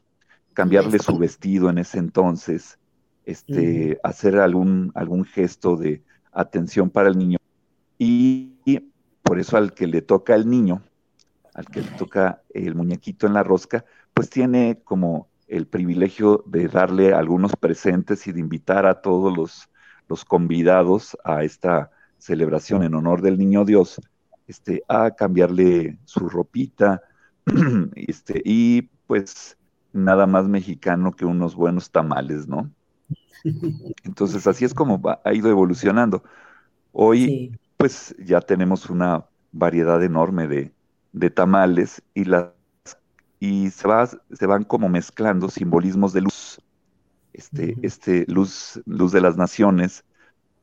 [0.53, 2.77] cambiarle su vestido en ese entonces,
[3.25, 7.37] este, hacer algún, algún gesto de atención para el niño.
[7.97, 8.79] Y, y
[9.23, 10.83] por eso al que le toca al niño,
[11.53, 16.67] al que le toca el muñequito en la rosca, pues tiene como el privilegio de
[16.67, 19.69] darle algunos presentes y de invitar a todos los,
[20.07, 24.01] los convidados a esta celebración en honor del Niño Dios,
[24.47, 27.01] este, a cambiarle su ropita,
[27.95, 29.57] este, y pues
[29.93, 32.71] nada más mexicano que unos buenos tamales, ¿no?
[34.03, 36.23] Entonces así es como va, ha ido evolucionando.
[36.91, 37.51] Hoy, sí.
[37.77, 40.73] pues ya tenemos una variedad enorme de,
[41.13, 42.54] de tamales y las
[43.39, 46.59] y se, va, se van como mezclando simbolismos de luz,
[47.33, 47.79] este, uh -huh.
[47.85, 50.03] este luz, luz de las naciones,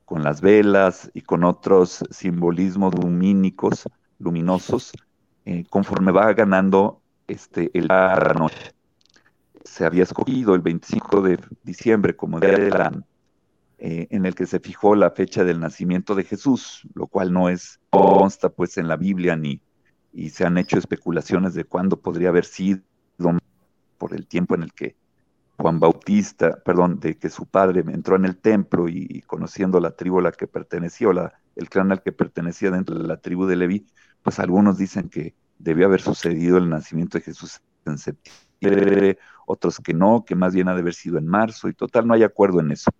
[0.05, 3.83] con las velas y con otros simbolismos lumínicos,
[4.19, 4.91] luminosos,
[5.45, 8.73] eh, conforme va ganando este, el noche.
[9.63, 12.91] Se había escogido el 25 de diciembre como día de la,
[13.77, 17.49] eh, en el que se fijó la fecha del nacimiento de Jesús, lo cual no
[17.49, 19.61] es consta pues en la Biblia ni
[20.13, 22.81] y se han hecho especulaciones de cuándo podría haber sido
[23.97, 24.95] por el tiempo en el que
[25.57, 30.19] Juan Bautista, perdón, de que su padre entró en el templo y, conociendo la tribu
[30.19, 33.45] a la que pertenecía, o la, el clan al que pertenecía dentro de la tribu
[33.45, 33.87] de Leví,
[34.23, 39.93] pues algunos dicen que debió haber sucedido el nacimiento de Jesús en septiembre, otros que
[39.93, 42.59] no, que más bien ha de haber sido en marzo, y total no hay acuerdo
[42.59, 42.91] en eso.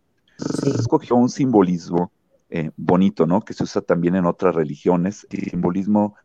[0.66, 2.12] Escogió un simbolismo
[2.50, 3.42] eh, bonito, ¿no?
[3.42, 6.16] Que se usa también en otras religiones, el simbolismo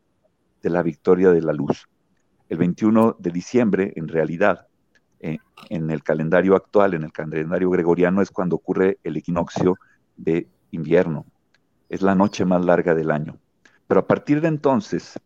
[0.63, 1.89] de la victoria de la luz.
[2.49, 4.67] El 21 de diciembre, en realidad,
[5.21, 5.39] eh,
[5.71, 9.77] en el calendario actual, en el calendario gregoriano, es cuando ocurre el equinoccio
[10.17, 11.27] de invierno.
[11.89, 13.39] Es la noche más larga del año.
[13.87, 15.19] Pero a partir de entonces,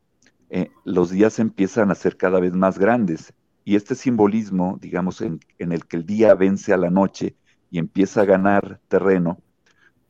[0.50, 3.32] eh, los días empiezan a ser cada vez más grandes
[3.64, 7.36] y este simbolismo, digamos, en, el que el día vence a la noche
[7.70, 9.38] y empieza a ganar terreno,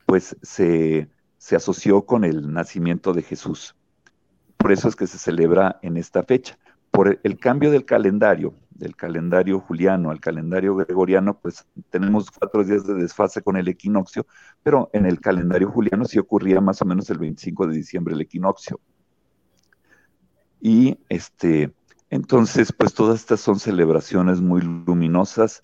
[0.05, 3.75] pues se, se asoció con el nacimiento de Jesús.
[4.63, 6.57] Por eso es que se celebra en esta fecha.
[6.89, 12.87] Por el cambio del calendario, del calendario juliano al calendario gregoriano, pues tenemos cuatro días
[12.87, 14.25] de desfase con el equinoccio,
[14.63, 18.21] pero en el calendario juliano sí ocurría más o menos el 25 de diciembre el
[18.21, 18.79] equinoccio.
[20.61, 21.73] Y este,
[22.09, 25.59] entonces, pues todas estas son celebraciones muy luminosas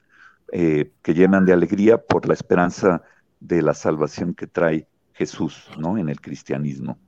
[0.51, 3.01] eh, que llenan de alegría por la esperanza
[3.39, 5.97] de la salvación que trae Jesús, ¿no?
[5.97, 6.99] En el cristianismo.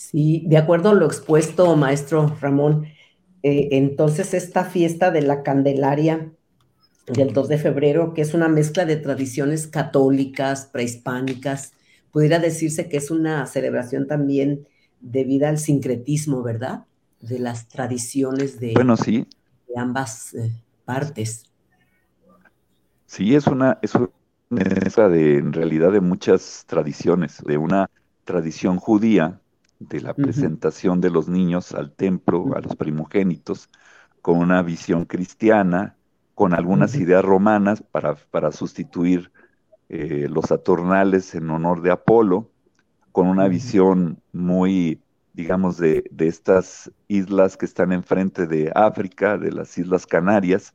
[0.00, 2.86] Sí, de acuerdo a lo expuesto, maestro Ramón,
[3.42, 6.32] eh, entonces esta fiesta de la Candelaria
[7.06, 11.74] del 2 de febrero, que es una mezcla de tradiciones católicas, prehispánicas,
[12.12, 14.66] pudiera decirse que es una celebración también
[15.02, 16.86] debida al sincretismo, ¿verdad?
[17.20, 19.26] De las tradiciones de, bueno, sí.
[19.68, 20.50] de ambas eh,
[20.86, 21.44] partes.
[23.04, 24.08] Sí, es una, es una
[24.48, 27.90] mezcla de, en realidad, de muchas tradiciones, de una
[28.24, 29.42] tradición judía
[29.80, 33.70] de la presentación de los niños al templo, a los primogénitos,
[34.20, 35.96] con una visión cristiana,
[36.34, 39.32] con algunas ideas romanas para, para sustituir
[39.88, 42.50] eh, los saturnales en honor de Apolo,
[43.10, 45.02] con una visión muy,
[45.32, 50.74] digamos, de, de, estas islas que están enfrente de África, de las Islas Canarias.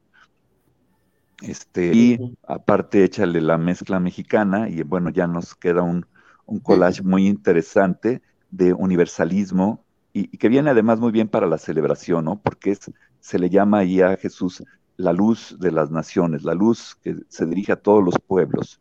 [1.41, 6.05] Este, y aparte échale la mezcla mexicana y bueno, ya nos queda un,
[6.45, 8.21] un collage muy interesante
[8.55, 9.83] de universalismo
[10.13, 12.39] y, que viene además muy bien para la celebración, ¿no?
[12.41, 14.63] Porque es, se le llama ahí a Jesús
[14.97, 18.79] la luz de las naciones, la luz que se dirige a todos los pueblos.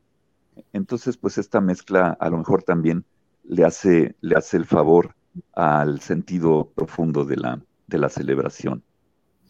[0.73, 3.05] Entonces, pues esta mezcla a lo mejor también
[3.43, 5.17] le hace, le hace el favor
[5.53, 8.85] al sentido profundo de la, de la celebración.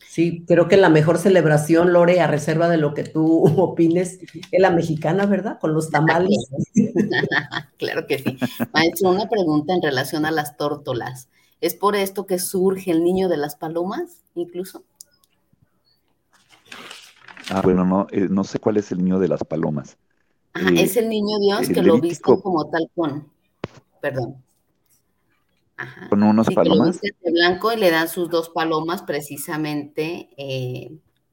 [0.09, 4.61] Sí, creo que la mejor celebración, Lore, a reserva de lo que tú opines, es
[4.61, 5.59] la mexicana, ¿verdad?
[5.59, 6.49] Con los tamales.
[7.79, 8.39] claro que sí.
[8.73, 11.29] Maestro, una pregunta en relación a las tórtolas.
[11.61, 14.85] ¿Es por esto que surge el niño de las palomas, incluso?
[17.51, 19.97] Ah, bueno, no, eh, no sé cuál es el niño de las palomas.
[20.53, 23.29] Ah, es el niño Dios que lo viste como tal con.
[24.01, 24.44] Perdón
[26.09, 27.01] con unos palomas.
[27.01, 30.93] de blanco y le dan sus dos palomas precisamente eh,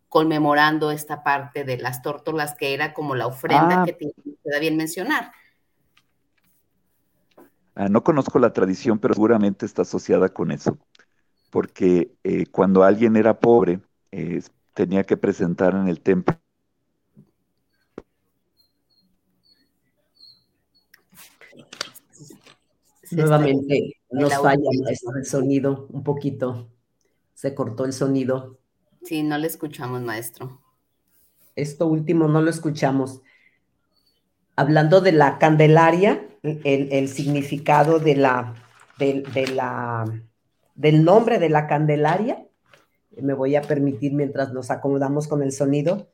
[0.09, 3.85] conmemorando esta parte de las tórtolas que era como la ofrenda ah.
[3.85, 4.13] que te
[4.43, 5.31] da bien mencionar.
[7.75, 10.77] Ah, no conozco la tradición, pero seguramente está asociada con eso,
[11.49, 13.79] porque eh, cuando alguien era pobre,
[14.11, 14.41] eh,
[14.73, 16.35] tenía que presentar en el templo
[23.11, 24.69] Nuevamente nos falla
[25.15, 26.69] el sonido un poquito.
[27.33, 28.59] Se cortó el sonido.
[29.03, 30.61] Sí, no le escuchamos, maestro.
[31.55, 33.21] Esto último no lo escuchamos.
[34.55, 38.55] Hablando de la Candelaria, el, significado de la,
[38.99, 40.05] de, la,
[40.75, 42.45] del nombre de la Candelaria,
[43.19, 46.09] me voy a permitir mientras nos acomodamos con el sonido.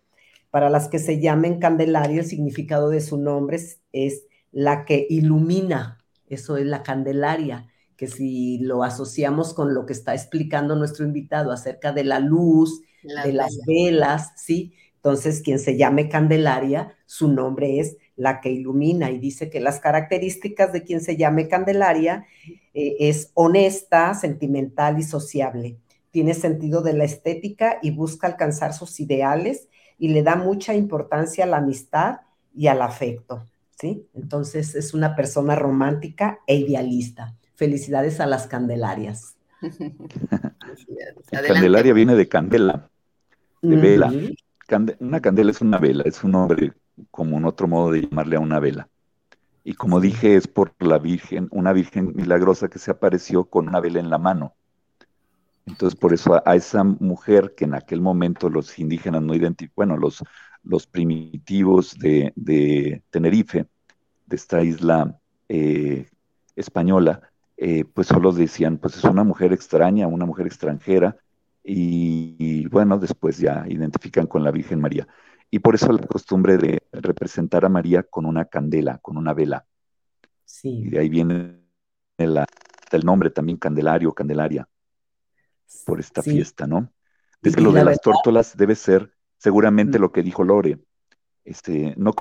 [0.49, 3.59] Para las que se llamen Candelaria, el significado de su nombre
[3.91, 5.96] es la que ilumina
[6.27, 11.51] eso es la Candelaria, que si lo asociamos con lo que está explicando nuestro invitado
[11.51, 12.81] acerca de la luz,
[13.23, 14.73] de las velas, ¿sí?
[14.95, 19.79] Entonces, quien se llame Candelaria, su nombre es la que ilumina y dice que las
[19.79, 22.25] características de quien se llame Candelaria
[22.73, 25.77] eh, es honesta, sentimental y sociable.
[26.11, 31.45] Tiene sentido de la estética y busca alcanzar sus ideales y le da mucha importancia
[31.45, 32.21] a la amistad
[32.53, 33.45] y al afecto.
[33.79, 34.07] ¿Sí?
[34.13, 37.35] Entonces es una persona romántica e idealista.
[37.55, 39.35] Felicidades a las Candelarias.
[41.47, 42.89] Candelaria viene de candela,
[43.61, 44.11] de vela.
[44.99, 46.73] una candela es una vela, es un nombre
[47.09, 48.87] como un otro modo de llamarle a una vela.
[49.63, 53.79] Y como dije, es por la Virgen, una Virgen milagrosa que se apareció con una
[53.79, 54.53] vela en la mano.
[55.65, 59.97] Entonces, por eso a, esa mujer que en aquel momento los indígenas no identificaban, bueno,
[59.97, 60.23] los,
[60.67, 63.67] los primitivos de, Tenerife,
[64.25, 66.07] de esta isla eh,
[66.55, 71.17] española, eh, pues solo decían, pues es una mujer extraña, una mujer extranjera,
[71.69, 75.05] y, bueno, después ya identifican con la Virgen María.
[75.51, 79.65] Y por eso la costumbre de representar a María con una candela, con una vela.
[80.45, 80.83] Sí.
[80.85, 81.59] Y de ahí viene
[82.17, 84.67] el nombre también Candelario, Candelaria,
[85.85, 86.93] por esta fiesta, ¿no?
[87.41, 90.01] Desde lo de las tórtolas debe ser seguramente mm.
[90.01, 90.79] lo que dijo Lore.
[91.43, 92.13] Este, no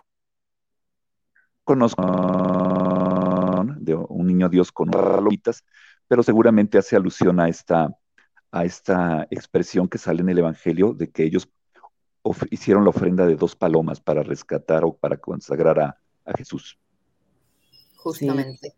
[1.65, 2.03] conozco
[3.79, 5.65] de un niño Dios con palomitas,
[6.07, 7.91] pero seguramente hace alusión a esta,
[8.53, 11.49] a esta expresión que sale en el Evangelio de que ellos
[12.51, 15.99] hicieron la ofrenda de dos palomas para rescatar o para consagrar a,
[16.37, 16.77] Jesús.
[17.97, 18.75] Justamente.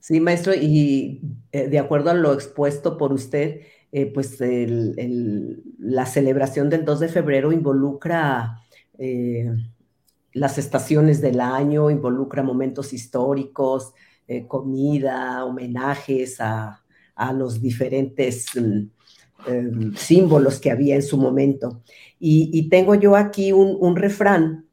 [0.00, 0.20] Sí.
[0.20, 3.62] maestro, y eh, de acuerdo a lo expuesto por usted,
[3.96, 4.38] eh, pues
[5.78, 8.60] la celebración del 2 de febrero involucra
[8.98, 9.54] eh,
[10.32, 13.92] las estaciones del año, involucra momentos históricos,
[14.26, 16.80] eh, comida, homenajes a,
[17.36, 18.82] los diferentes mm,
[19.46, 21.80] em, símbolos que había en su momento.
[22.18, 24.66] Y, tengo yo aquí un, refrán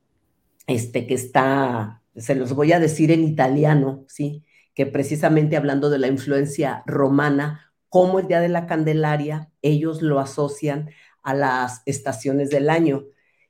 [0.65, 4.43] este, que está, se los voy a decir en italiano, ¿sí?
[4.73, 10.21] que precisamente hablando de la influencia romana, como el Día de la Candelaria, ellos lo
[10.21, 10.91] asocian
[11.23, 13.03] a las estaciones del año.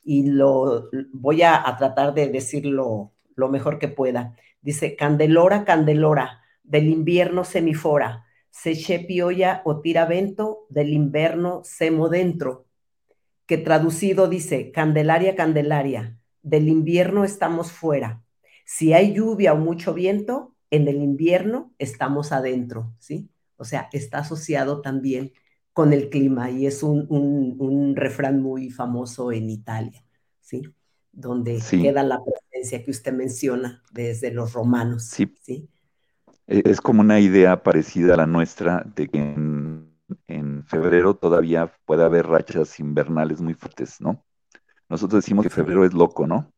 [0.04, 4.36] Y lo voy a, tratar de decirlo lo mejor que pueda.
[4.64, 8.74] Dice, Candelora, Candelora, del invierno semifora, se
[9.08, 12.66] pioya o tiravento, del invierno semo dentro.
[13.46, 18.24] Que traducido dice, Candelaria, Candelaria, del invierno estamos fuera.
[18.66, 23.31] Si hay lluvia o mucho viento, en el invierno estamos adentro, ¿sí?
[23.62, 25.34] O sea, está asociado también
[25.72, 30.04] con el clima y es un, un refrán muy famoso en Italia,
[30.42, 30.64] ¿sí?
[31.12, 35.04] donde queda la presencia que usted menciona desde los romanos.
[35.04, 35.34] Sí.
[36.48, 39.92] E, es como una idea parecida a la nuestra de que en,
[40.66, 44.24] febrero todavía puede haber rachas invernales muy fuertes, ¿no?
[44.88, 46.54] Nosotros decimos que febrero es loco, ¿no?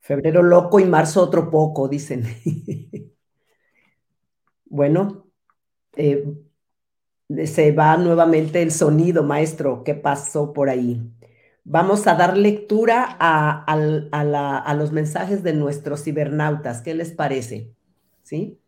[0.00, 2.24] Febrero loco y marzo otro poco, dicen.
[4.68, 5.26] bueno,
[5.96, 6.24] eh,
[7.46, 9.84] se va nuevamente el sonido, maestro.
[9.84, 11.02] ¿Qué pasó por ahí?
[11.64, 16.80] Vamos a dar lectura a, los mensajes de nuestros cibernautas.
[16.80, 17.74] ¿Qué les parece?
[18.22, 18.58] ¿Sí?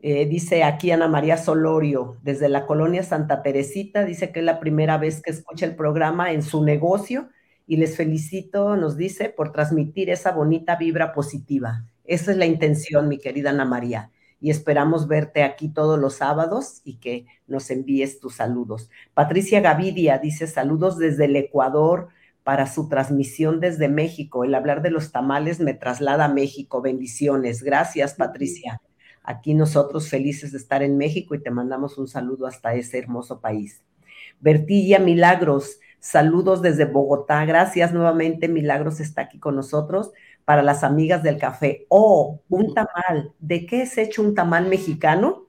[0.00, 4.60] Eh, dice aquí Ana María Solorio, desde la colonia Santa Teresita, dice que es la
[4.60, 7.28] primera vez que escucha el programa en su negocio
[7.66, 11.84] y les felicito, nos dice, por transmitir esa bonita vibra positiva.
[12.04, 14.10] Esa es la intención, mi querida Ana María.
[14.40, 18.90] Y esperamos verte aquí todos los sábados y que nos envíes tus saludos.
[19.14, 22.08] Patricia Gavidia dice saludos desde el Ecuador,
[22.48, 24.42] para su transmisión desde México.
[24.42, 26.80] El hablar de los tamales me traslada a México.
[26.80, 27.62] Bendiciones.
[27.62, 28.80] Gracias, Patricia.
[29.22, 33.42] Aquí nosotros felices de estar en México y te mandamos un saludo hasta ese hermoso
[33.42, 33.82] país.
[34.40, 37.44] Bertilla Milagros, saludos desde Bogotá.
[37.44, 40.12] Gracias nuevamente, Milagros está aquí con nosotros
[40.48, 41.84] para las amigas del café.
[41.90, 43.34] Oh, un tamal.
[43.38, 45.44] ¿De qué es hecho un tamal mexicano?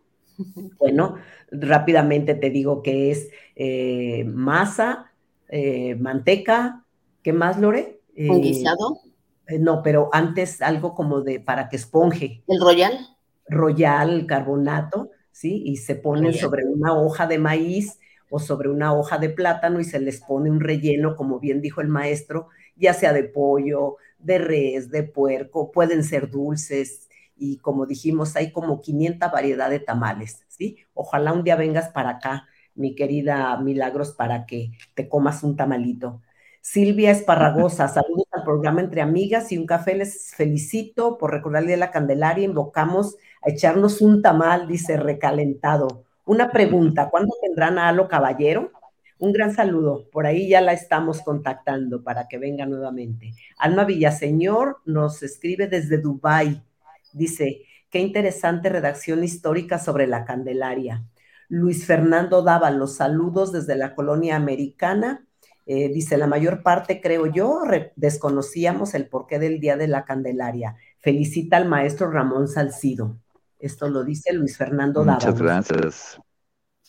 [0.77, 1.15] Bueno,
[1.51, 5.13] rápidamente te digo que es eh, masa,
[5.47, 6.83] eh, manteca,
[7.23, 8.01] ¿Qué más, Lore?
[8.17, 8.99] ¿Un eh, guisado?
[9.47, 12.43] Eh, no, pero antes algo como de para que esponje.
[12.45, 12.99] ¿El royal?
[13.47, 15.63] Royal, carbonato, ¿sí?
[15.65, 19.85] Y se pone sobre una hoja de maíz o sobre una hoja de plátano y
[19.85, 22.49] se les pone un relleno, como bien dijo el maestro,
[22.79, 28.51] ya sea de pollo, de res, de puerco, pueden ser dulces y como dijimos, hay
[28.51, 30.77] como 500 variedades de tamales, ¿sí?
[30.93, 36.21] Ojalá un día vengas para acá, mi querida Milagros, para que te comas un tamalito.
[36.61, 39.95] Silvia Esparragosa, saludos al programa Entre Amigas y un café.
[39.95, 42.45] Les felicito por recordarle a la Candelaria.
[42.45, 46.03] Invocamos a echarnos un tamal, dice recalentado.
[46.25, 48.71] Una pregunta, ¿cuándo tendrán a Alo Caballero?
[49.19, 50.09] Un gran saludo.
[50.11, 53.33] Por ahí ya la estamos contactando para que venga nuevamente.
[53.57, 56.63] Alma Villaseñor nos escribe desde Dubái.
[57.13, 61.03] Dice, qué interesante redacción histórica sobre la Candelaria.
[61.49, 65.25] Luis Fernando daba los saludos desde la colonia americana
[65.71, 67.61] eh, dice, la mayor parte, creo yo,
[67.95, 70.75] desconocíamos el porqué del Día de la Candelaria.
[70.97, 73.17] Felicita al maestro Ramón Salcido.
[73.59, 76.19] Esto lo dice Luis Fernando Muchas gracias.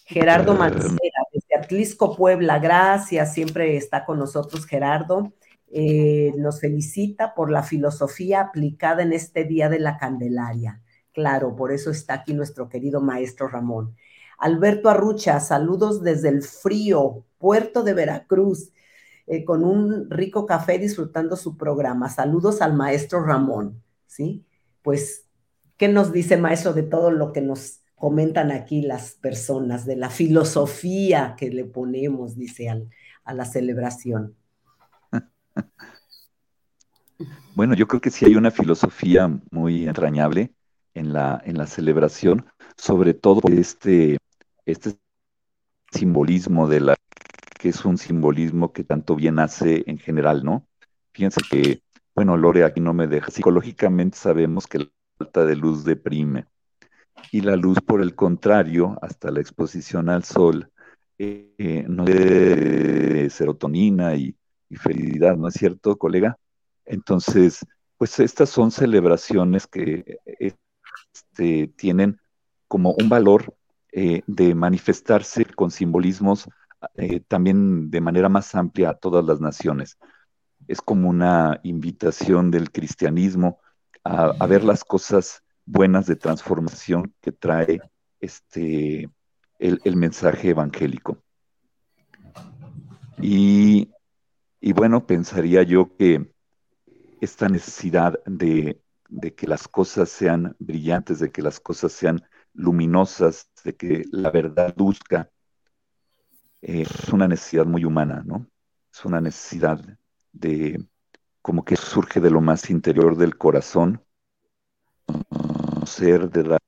[0.07, 1.30] Gerardo Mancera, desde
[1.71, 5.33] Atlisco, Puebla, gracias, siempre está con nosotros Gerardo.
[5.68, 10.83] Eh, nos felicita por la filosofía aplicada en este Día de la Candelaria.
[11.12, 13.95] Claro, por eso está aquí nuestro querido maestro Ramón.
[14.37, 18.73] Alberto Arrucha, saludos desde el frío puerto de Veracruz,
[19.29, 22.09] eh, con un rico café disfrutando su programa.
[22.09, 24.45] Saludos al maestro Ramón, ¿sí?
[24.83, 25.29] Pues,
[25.77, 30.09] ¿qué nos dice maestro de todo lo que nos comentan aquí las personas, de la
[30.09, 32.70] filosofía que le ponemos, dice,
[33.24, 34.34] a la celebración?
[37.55, 40.55] Bueno, yo creo que sí hay una filosofía muy entrañable
[40.94, 42.46] en la, en la celebración,
[42.78, 44.16] sobre todo este,
[44.64, 44.96] este
[45.92, 46.96] simbolismo de la
[47.59, 50.66] que es un simbolismo que tanto bien hace en general, ¿no?
[51.12, 51.82] Fíjense que,
[52.14, 53.30] bueno, Lore aquí no me deja.
[53.30, 54.88] Psicológicamente sabemos que la
[55.18, 56.46] falta de luz deprime.
[57.33, 60.71] Y la luz, por el contrario, hasta la exposición al sol,
[61.18, 64.35] eh, eh no de serotonina y,
[64.68, 66.39] y felicidad, ¿no es cierto, colega?
[66.85, 67.64] Entonces,
[67.97, 72.18] pues estas son celebraciones que este, tienen
[72.66, 73.55] como un valor
[73.93, 76.49] eh, de manifestarse con simbolismos
[76.95, 79.99] eh, también de manera más amplia a todas las naciones.
[80.68, 83.59] Es como una invitación del cristianismo
[84.05, 87.81] a, ver las cosas buenas de transformación que trae
[88.18, 89.09] este,
[89.59, 91.23] el, mensaje evangélico.
[93.18, 93.91] Y,
[94.61, 96.33] y, bueno, pensaría yo que
[97.21, 102.21] esta necesidad de, de, que las cosas sean brillantes, de que las cosas sean
[102.53, 105.31] luminosas, de que la verdad luzca,
[106.62, 108.47] eh, es una necesidad muy humana, ¿no?
[108.93, 109.81] Es una necesidad
[110.33, 110.85] de,
[111.43, 114.03] como que surge de lo más interior del corazón,
[115.91, 116.61] ser de dar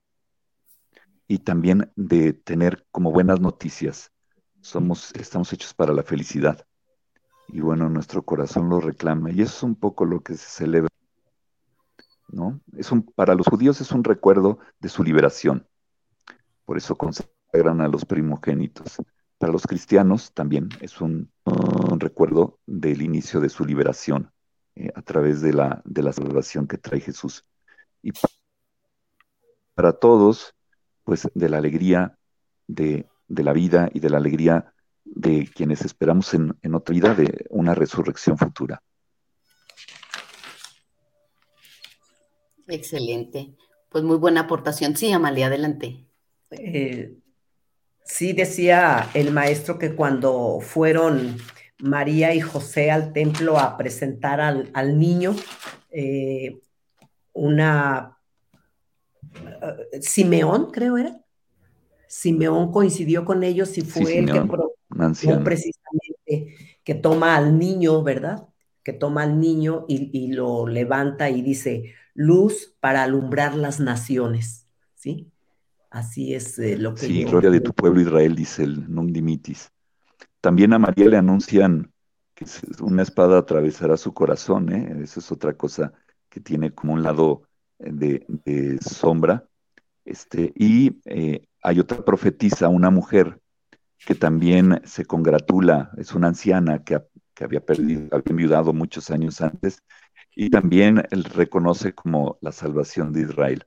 [1.27, 4.11] y también de tener como buenas noticias.
[4.61, 6.65] Somos, estamos hechos para la felicidad.
[7.47, 9.31] Y bueno, nuestro corazón lo reclama.
[9.31, 10.89] Y eso es un poco lo que se celebra.
[12.29, 12.59] ¿no?
[12.77, 15.67] Es un, para los judíos es un recuerdo de su liberación.
[16.65, 18.97] Por eso consagran a los primogénitos.
[19.37, 21.31] Para los cristianos también es un,
[21.97, 24.31] recuerdo del inicio de su liberación
[24.75, 27.45] eh, a través de la, de la salvación que trae Jesús.
[28.01, 28.11] Y
[29.75, 30.53] todos,
[31.03, 32.17] pues de la alegría
[32.67, 37.13] de, de, la vida y de la alegría de quienes esperamos en, en otra vida
[37.15, 38.81] de una resurrección futura.
[42.67, 43.55] Excelente.
[43.89, 44.95] Pues muy buena aportación.
[44.95, 46.07] Sí, Amalia, adelante.
[46.51, 47.17] Eh,
[48.05, 51.37] Sí decía el maestro que cuando fueron
[51.79, 55.35] María y José al templo a presentar al, niño,
[55.89, 56.59] eh,
[57.31, 58.17] una
[59.35, 61.19] eh, Simeón, creo era.
[62.07, 64.41] Simeón coincidió con ellos y fue el que
[65.43, 68.47] precisamente que toma al niño, ¿verdad?
[68.83, 74.67] Que toma al niño y, y, lo levanta y dice, luz para alumbrar las naciones,
[74.95, 75.31] ¿sí?
[75.89, 77.01] Así es eh, lo que.
[77.01, 79.71] Sí, gloria de tu pueblo Israel, dice el Num Dimitis.
[80.41, 81.91] También a María le anuncian
[82.33, 82.45] que
[82.81, 84.97] una espada atravesará su corazón, ¿eh?
[85.03, 85.93] Esa es otra cosa
[86.29, 87.43] que tiene como un lado
[87.83, 89.47] de, sombra.
[90.05, 93.39] Este, y eh, hay otra profetisa, una mujer
[94.05, 97.01] que también se congratula, es una anciana que,
[97.33, 99.81] que había perdido, había enviudado muchos años antes,
[100.35, 103.65] y también él reconoce como la salvación de Israel.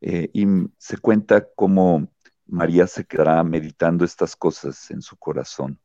[0.00, 0.46] Eh, y
[0.78, 2.08] se cuenta cómo
[2.46, 5.80] María se quedará meditando estas cosas en su corazón.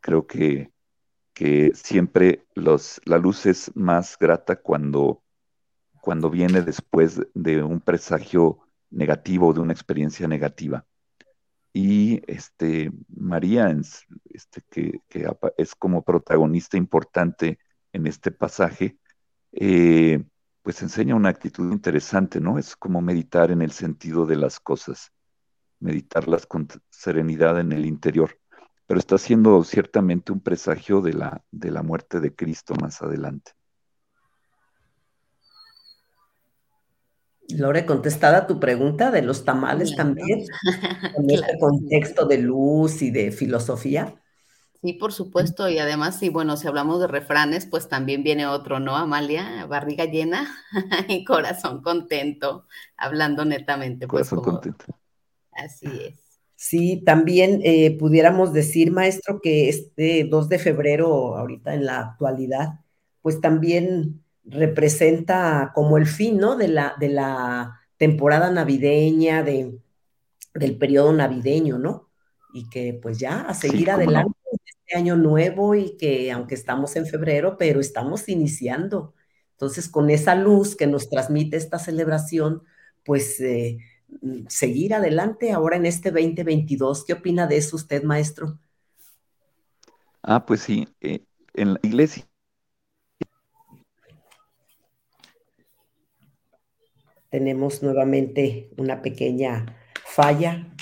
[0.00, 0.70] Creo que,
[1.32, 5.22] que siempre los, la luz es más grata cuando,
[6.06, 10.86] cuando viene después de un presagio negativo, de una experiencia negativa.
[11.72, 13.76] Y este, María,
[14.30, 15.00] este, que,
[15.56, 17.58] es como protagonista importante
[17.92, 18.98] en este pasaje,
[19.50, 20.22] eh,
[20.62, 22.56] pues enseña una actitud interesante, ¿no?
[22.56, 25.10] Es como meditar en el sentido de las cosas,
[25.80, 28.38] meditarlas con serenidad en el interior,
[28.86, 33.55] pero está siendo ciertamente un presagio de la, de la muerte de Cristo más adelante.
[37.50, 40.44] Lore, contestada tu pregunta de los tamales también,
[41.16, 44.14] en este contexto de luz y de filosofía.
[44.82, 48.78] Sí, por supuesto, y además, sí, bueno, si hablamos de refranes, pues también viene otro,
[48.78, 49.66] ¿no, Amalia?
[49.66, 50.54] Barriga llena
[51.08, 52.66] y corazón contento,
[52.96, 54.06] hablando netamente.
[54.06, 54.84] Pues, corazón contento.
[55.52, 56.26] Así es.
[56.56, 62.80] Sí, también eh, pudiéramos decir, maestro, que este 2 de febrero, ahorita en la actualidad,
[63.22, 66.56] pues también representa como el fin, ¿no?
[66.56, 69.78] De la, de la temporada navideña, de,
[70.54, 72.08] del periodo navideño, ¿no?
[72.52, 77.06] Y que pues ya a seguir adelante este año nuevo y que aunque estamos en
[77.06, 79.14] febrero, pero estamos iniciando.
[79.52, 82.62] Entonces, con esa luz que nos transmite esta celebración,
[83.04, 83.78] pues eh,
[84.48, 87.04] seguir adelante ahora en este 2022.
[87.04, 88.58] ¿Qué opina de eso usted, maestro?
[90.22, 91.24] Ah, pues sí, eh,
[91.54, 92.26] en la iglesia.
[97.36, 99.76] Tenemos nuevamente una pequeña
[100.06, 100.74] falla.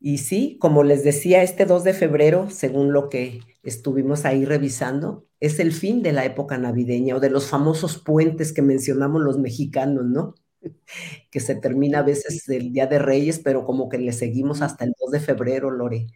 [0.00, 5.26] Y sí, como les decía, este 2 de febrero, según lo que estuvimos ahí revisando,
[5.40, 9.38] es el fin de la época navideña o de los famosos puentes que mencionamos los
[9.38, 10.36] mexicanos, ¿no?
[11.30, 14.86] Que se termina a veces el Día de Reyes, pero como que le seguimos hasta
[14.86, 16.06] el 2 de febrero, Lore.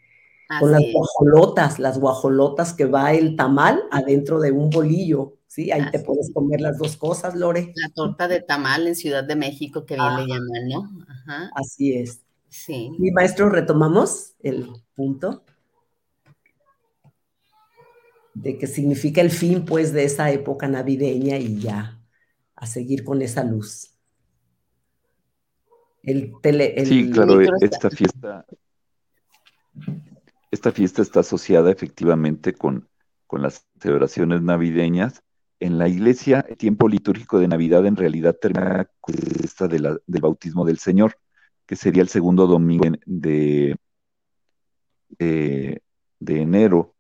[0.61, 5.73] con las guajolotas, las guajolotas que va el tamal adentro de un bolillo, ¿sí?
[5.73, 7.73] Ahí te puedes comer las dos cosas, Lore.
[7.77, 11.05] La torta de tamal en Ciudad de México, que bien le llaman, ¿no?
[11.09, 11.51] Ajá.
[11.55, 12.21] Así es.
[12.51, 12.91] Sí.
[12.99, 15.45] Mi maestro, retomamos el punto
[18.35, 22.03] de que significa el fin, pues, de esa época navideña y ya
[22.55, 23.95] a seguir con esa luz.
[26.03, 28.45] El tele, sí, claro, esta fiesta,
[30.51, 32.89] esta fiesta está asociada efectivamente con,
[33.27, 35.23] con las celebraciones navideñas.
[35.61, 40.21] En la iglesia, el tiempo litúrgico de Navidad en realidad termina con esta de del
[40.21, 41.17] bautismo del Señor,
[41.67, 43.77] que sería el segundo domingo de,
[45.19, 45.83] de,
[46.21, 46.97] de enero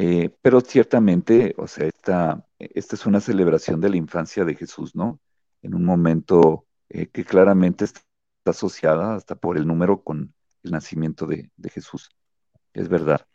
[0.00, 4.94] eh, pero ciertamente, o sea, esta, esta es una celebración de la infancia de Jesús,
[4.94, 5.18] ¿no?
[5.60, 8.00] En un momento eh, que claramente está
[8.44, 12.10] asociada hasta por el número con el nacimiento de, Jesús.
[12.74, 13.26] Es verdad.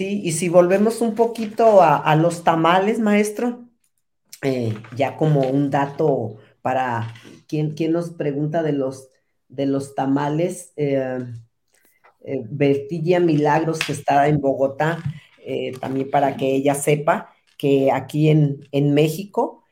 [0.00, 3.68] Sí, y si volvemos un poquito a, los tamales, maestro,
[4.40, 7.12] eh, ya como un dato para
[7.46, 9.10] quien, nos pregunta de los,
[9.48, 11.18] de los tamales, eh,
[12.48, 15.02] Bertilla Milagros, que está en Bogotá,
[15.44, 19.64] eh, también para que ella sepa que aquí en, en México,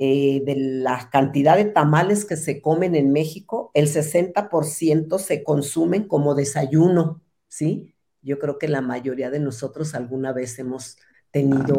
[0.00, 6.08] eh, de la cantidad de tamales que se comen en México, el 60% se consumen
[6.08, 7.92] como desayuno, ¿sí?
[8.26, 10.98] Yo creo que la mayoría de nosotros alguna vez hemos
[11.30, 11.76] tenido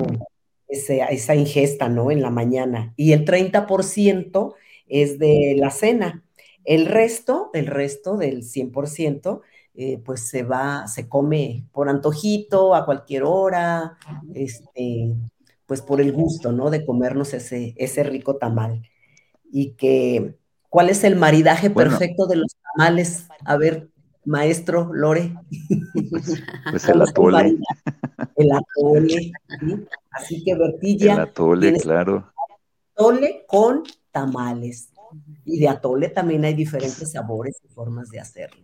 [0.69, 2.09] esa ingesta, ¿no?
[2.09, 2.93] En la mañana.
[2.95, 4.55] Y el 30%
[4.87, 6.23] es de la cena.
[6.63, 9.41] El resto, el resto del 100%,
[9.75, 13.97] eh, pues se va, se come por antojito, a cualquier hora,
[14.33, 15.15] este,
[15.65, 16.69] pues por el gusto, ¿no?
[16.69, 18.83] De comernos ese, ese rico tamal.
[19.51, 20.37] Y que,
[20.69, 23.27] ¿cuál es el maridaje perfecto de los tamales?
[23.43, 23.89] A ver,
[24.27, 25.33] maestro Lore.
[26.69, 27.57] Pues, el atole.
[28.35, 29.31] El atole,
[30.11, 31.13] Así que Bertilla.
[31.13, 32.31] El atole, claro.
[32.93, 34.89] Atole con tamales.
[35.45, 38.61] Y de atole también hay diferentes sabores y formas de hacerlo.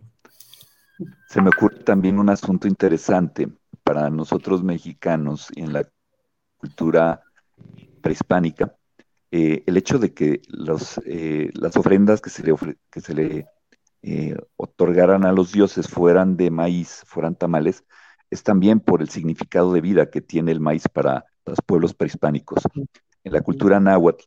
[1.28, 3.48] Se me ocurre también un asunto interesante
[3.82, 5.88] para nosotros mexicanos en la
[6.56, 7.22] cultura
[8.00, 8.76] prehispánica,
[9.30, 12.54] eh, el hecho de que los, eh, las ofrendas que se le,
[12.90, 13.46] que se le
[14.06, 17.84] eh, otorgaran a los dioses fueran de maíz, fueran tamales,
[18.30, 22.62] es también por el significado de vida que tiene el maíz para los pueblos prehispánicos.
[23.24, 24.24] En la cultura náhuatl,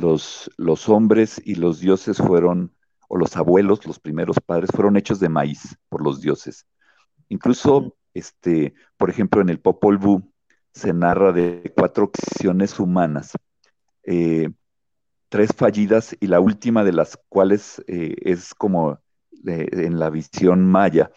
[0.00, 2.74] los, los hombres y los dioses fueron
[3.08, 6.66] o los abuelos, los primeros padres, fueron hechos de maíz por los dioses.
[7.28, 10.22] Incluso, este, por ejemplo, en el Popol Vuh
[10.72, 13.32] se narra de cuatro acciones humanas,
[14.04, 14.50] eh,
[15.30, 19.00] tres fallidas y la última de las cuales eh, es como
[19.46, 21.10] eh, en la visión maya,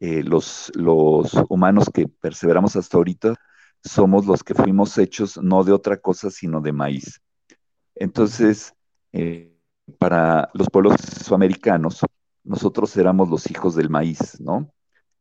[0.00, 3.34] los, los humanos que perseveramos hasta ahorita
[3.82, 7.20] somos los que fuimos hechos no de otra cosa, sino de maíz.
[7.96, 8.76] Entonces,
[9.98, 12.02] para los pueblos sudamericanos,
[12.44, 14.72] nosotros éramos los hijos del maíz, ¿no?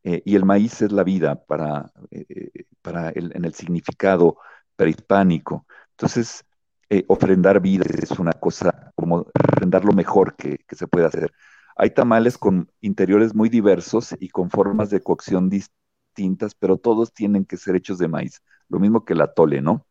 [0.03, 2.49] Eh, y el maíz es la vida para, eh,
[2.81, 4.37] para el, en el significado
[4.77, 5.67] prehispánico.
[5.91, 6.45] Entonces,
[6.89, 11.33] eh, ofrendar vida es una cosa, como ofrendar lo mejor que, se puede hacer.
[11.75, 17.43] Hay tamales con interiores muy diversos y con formas de cocción distintas, pero todos tienen
[17.43, 19.85] que ser hechos de maíz, lo mismo que el atole, ¿no?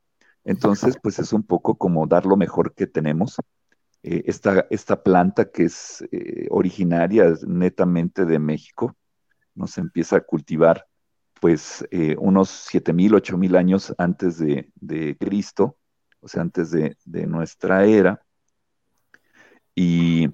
[0.44, 3.36] Entonces, pues es un poco como dar lo mejor que tenemos
[4.03, 8.97] eh, esta, planta que es eh, originaria netamente de México,
[9.55, 10.86] no se empieza a cultivar
[11.40, 11.86] pues
[12.18, 15.76] unos 7.000, 8.000 años antes de, Cristo,
[16.27, 16.97] o sea, antes de,
[17.29, 18.20] nuestra era.
[19.77, 20.29] Y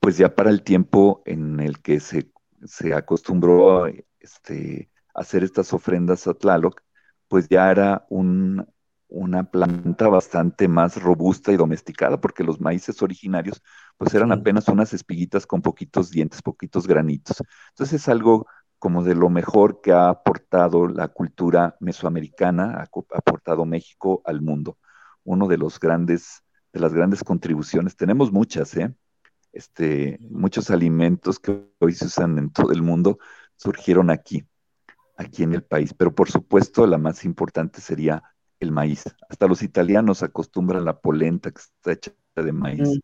[0.00, 2.30] pues ya para el tiempo en el que se,
[2.94, 6.80] acostumbró a este, hacer estas ofrendas a Tlaloc,
[7.28, 8.66] pues ya era un,
[9.08, 13.62] una planta bastante más robusta y domesticada, porque los maíces originarios
[13.98, 17.42] pues eran apenas unas espiguitas con poquitos dientes, poquitos granitos.
[17.72, 18.46] Entonces es algo
[18.78, 24.78] como de lo mejor que ha aportado la cultura mesoamericana, ha aportado México al mundo.
[25.24, 26.42] Uno de los grandes,
[26.72, 28.94] de las grandes contribuciones, tenemos muchas, ¿eh?
[29.52, 33.18] Este, muchos alimentos que hoy se usan en todo el mundo
[33.56, 34.44] surgieron aquí,
[35.16, 35.94] aquí en el país.
[35.94, 38.22] Pero por supuesto, la más importante sería
[38.60, 39.04] el maíz.
[39.28, 43.00] Hasta los italianos acostumbran la polenta que está hecha de maíz.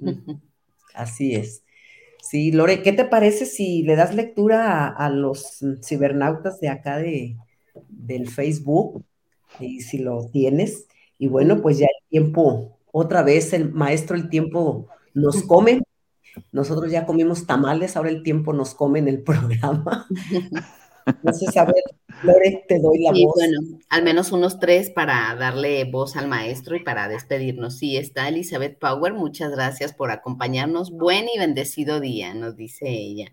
[0.94, 1.62] Así es.
[2.22, 7.36] Sí, Lore, ¿qué te parece si le das lectura a, los cibernautas de acá de,
[7.88, 9.04] del Facebook?
[9.60, 10.88] Y si lo tienes.
[11.18, 15.82] Y bueno, pues ya el tiempo, otra vez el maestro, el tiempo nos come.
[16.52, 20.06] Nosotros ya comimos tamales, ahora el tiempo nos come en el programa.
[21.06, 21.82] Entonces, a ver,
[22.22, 23.34] Lore, te doy la voz.
[23.36, 27.78] bueno, al menos unos tres para darle voz al maestro y para despedirnos.
[27.78, 30.90] Sí, está Elizabeth Power, muchas gracias por acompañarnos.
[30.90, 33.32] Buen y bendecido día, nos dice ella.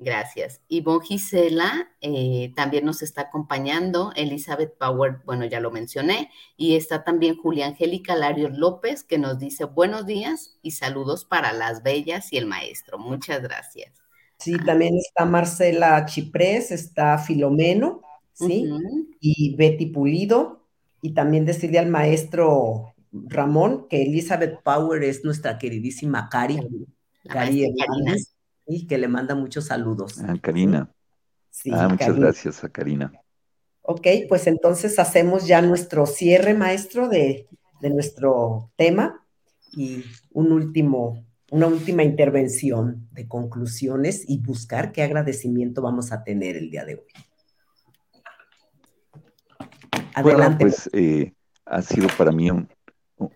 [0.00, 0.60] Gracias.
[0.68, 4.12] Ivonne Gisela eh, también nos está acompañando.
[4.14, 6.30] Elizabeth Power, bueno, ya lo mencioné.
[6.56, 11.52] Y está también Julia Angélica Larios López, que nos dice buenos días y saludos para
[11.52, 12.98] las bellas y el maestro.
[12.98, 13.92] Muchas gracias.
[14.38, 18.70] Sí, también está Marcela Chiprés, está Filomeno, ¿sí?
[19.20, 20.64] Y Betty Pulido.
[21.02, 26.60] Y también decirle al maestro Ramón que Elizabeth Power es nuestra queridísima Cari.
[27.28, 27.66] Cari
[28.68, 30.20] y que le manda muchos saludos.
[30.20, 30.92] A ah, Karina.
[31.50, 33.12] Sí, ah, muchas gracias a Karina.
[33.82, 37.48] Ok, pues entonces hacemos ya nuestro cierre, maestro, de,
[37.80, 39.24] de nuestro tema
[39.72, 46.56] y un último una última intervención de conclusiones y buscar qué agradecimiento vamos a tener
[46.56, 47.06] el día de hoy.
[50.14, 50.22] Adelante.
[50.22, 51.32] Bueno, pues eh,
[51.64, 52.68] ha sido para mí un,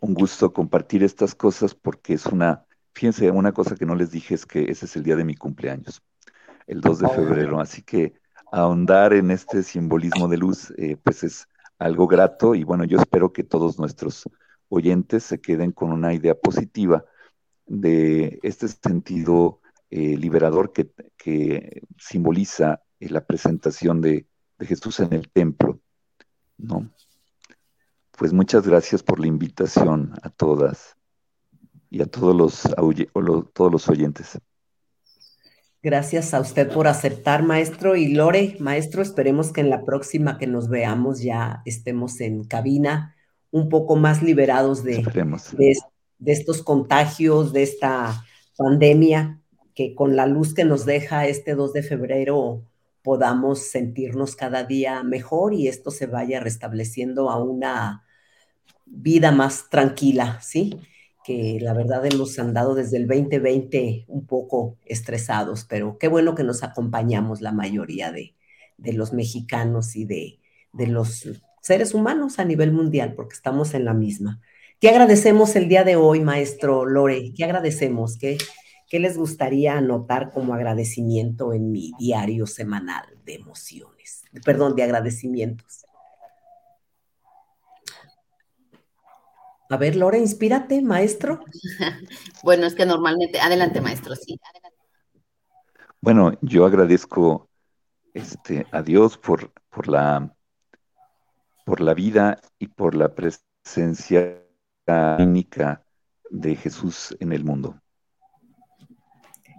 [0.01, 4.47] gusto compartir estas cosas porque es una, fíjense, una cosa que no les dije es
[4.47, 6.03] que ese es el día de mi cumpleaños,
[6.67, 8.15] el 2 de febrero, así que
[8.53, 13.33] ahondar en este simbolismo de luz, eh, pues es algo grato y bueno, yo espero
[13.33, 14.29] que todos nuestros
[14.69, 17.05] oyentes se queden con una idea positiva
[17.67, 20.91] de este sentido eh, liberador que,
[21.99, 24.27] simboliza eh, la presentación de,
[24.61, 25.81] Jesús en el templo,
[26.57, 26.89] ¿no?
[28.17, 30.97] Pues muchas gracias por la invitación a todas
[31.93, 32.63] y a todos los,
[33.53, 34.39] todos los oyentes.
[35.83, 37.97] Gracias a usted por aceptar, maestro.
[37.97, 43.15] Y Lore, maestro, esperemos que en la próxima que nos veamos ya estemos en cabina
[43.51, 45.05] un poco más liberados de,
[45.59, 45.77] de,
[46.19, 48.25] de estos contagios, de esta
[48.57, 49.41] pandemia,
[49.75, 52.63] que con la luz que nos deja este 2 de febrero
[53.03, 58.07] podamos sentirnos cada día mejor y esto se vaya restableciendo a una
[58.87, 60.81] vida más tranquila, ¿sí?
[61.25, 66.45] Que la verdad hemos andado desde el 2020 un poco estresados, pero qué bueno que
[66.45, 68.35] nos acompañamos la mayoría de,
[68.79, 70.41] los mexicanos y de,
[70.73, 71.29] de los
[71.61, 74.41] seres humanos a nivel mundial, porque estamos en la misma.
[74.81, 77.33] ¿Qué agradecemos el día de hoy, maestro Lore?
[77.37, 78.19] ¿Qué agradecemos?
[78.19, 78.37] ¿Qué,
[78.93, 84.25] ¿Qué les gustaría anotar como agradecimiento en mi diario semanal de emociones?
[84.45, 85.87] Perdón, de agradecimientos.
[89.73, 91.41] A ver, Lore, inspírate, maestro.
[92.45, 94.39] Bueno, es que normalmente, adelante, maestro, sí.
[96.03, 97.49] Bueno, yo agradezco
[98.13, 100.37] este, a Dios por, por, la,
[101.65, 104.45] por la vida y por la presencia
[105.19, 105.83] única
[106.29, 107.81] de Jesús en el mundo.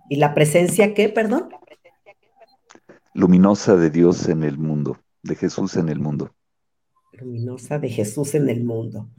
[0.09, 1.49] ¿Y la presencia qué, perdón?
[3.16, 6.36] Luminosa de Dios en el mundo, de Jesús en el mundo.
[7.14, 9.09] Luminosa de Jesús en el mundo.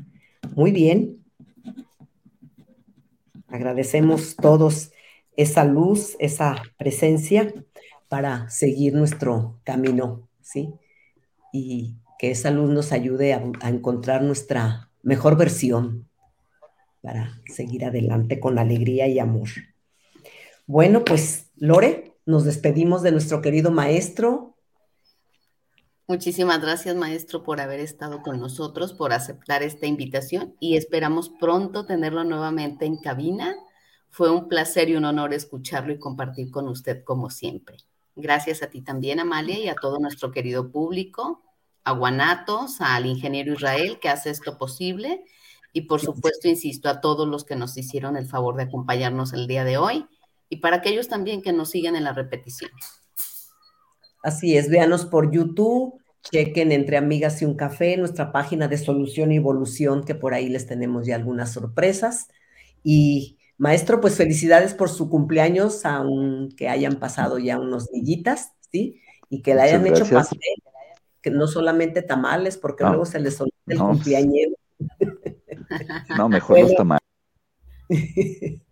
[0.52, 1.24] Muy bien.
[3.48, 4.92] Agradecemos todos
[5.36, 7.52] esa luz, esa presencia
[8.08, 10.74] para seguir nuestro camino, ¿sí?
[11.52, 16.08] Y que esa luz nos ayude a, a encontrar nuestra mejor versión
[17.00, 19.48] para seguir adelante con alegría y amor.
[20.66, 24.53] Bueno, pues Lore, nos despedimos de nuestro querido maestro.
[26.06, 31.86] Muchísimas gracias, maestro, por haber estado con nosotros, por aceptar esta invitación y esperamos pronto
[31.86, 33.56] tenerlo nuevamente en cabina.
[34.10, 37.78] Fue un placer y un honor escucharlo y compartir con usted como siempre.
[38.16, 41.42] Gracias a ti también, Amalia, y a todo nuestro querido público
[41.84, 45.24] a Guanatos, al ingeniero Israel que hace esto posible
[45.72, 49.46] y por supuesto, insisto, a todos los que nos hicieron el favor de acompañarnos el
[49.46, 50.06] día de hoy
[50.48, 52.70] y para aquellos también que nos siguen en la repetición.
[54.24, 59.30] Así es, véanos por YouTube, chequen entre amigas y un café, nuestra página de solución
[59.32, 62.28] y evolución, que por ahí les tenemos ya algunas sorpresas.
[62.82, 68.98] Y maestro, pues felicidades por su cumpleaños, aunque hayan pasado ya unos dillitas, ¿sí?
[69.28, 70.40] Y que le hayan hecho pastel,
[71.20, 74.52] que no solamente tamales, porque luego se les olvida el cumpleañero.
[76.16, 77.04] No, mejor los tamales.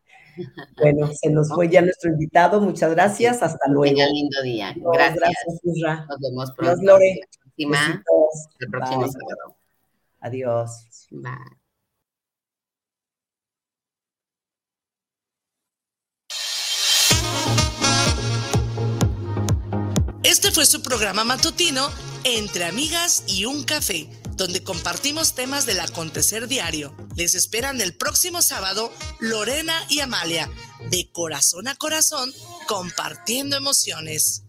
[0.80, 2.60] Bueno, se nos fue ya nuestro invitado.
[2.60, 3.42] Muchas gracias.
[3.42, 3.94] Hasta luego.
[3.94, 4.74] Tenga lindo día.
[4.76, 5.16] Gracias.
[5.16, 6.72] gracias Nos vemos pronto.
[6.72, 7.20] Adiós, Lore.
[7.56, 9.56] El próximo sábado.
[10.20, 11.08] Adiós.
[11.10, 11.62] Bye.
[20.24, 21.88] Este fue su programa matutino
[22.24, 24.08] Entre Amigas y un Café,
[24.42, 26.96] donde compartimos temas del acontecer diario.
[27.14, 30.50] Les esperan el próximo sábado Lorena y Amalia,
[30.90, 32.32] de corazón a corazón,
[32.66, 34.42] compartiendo emociones.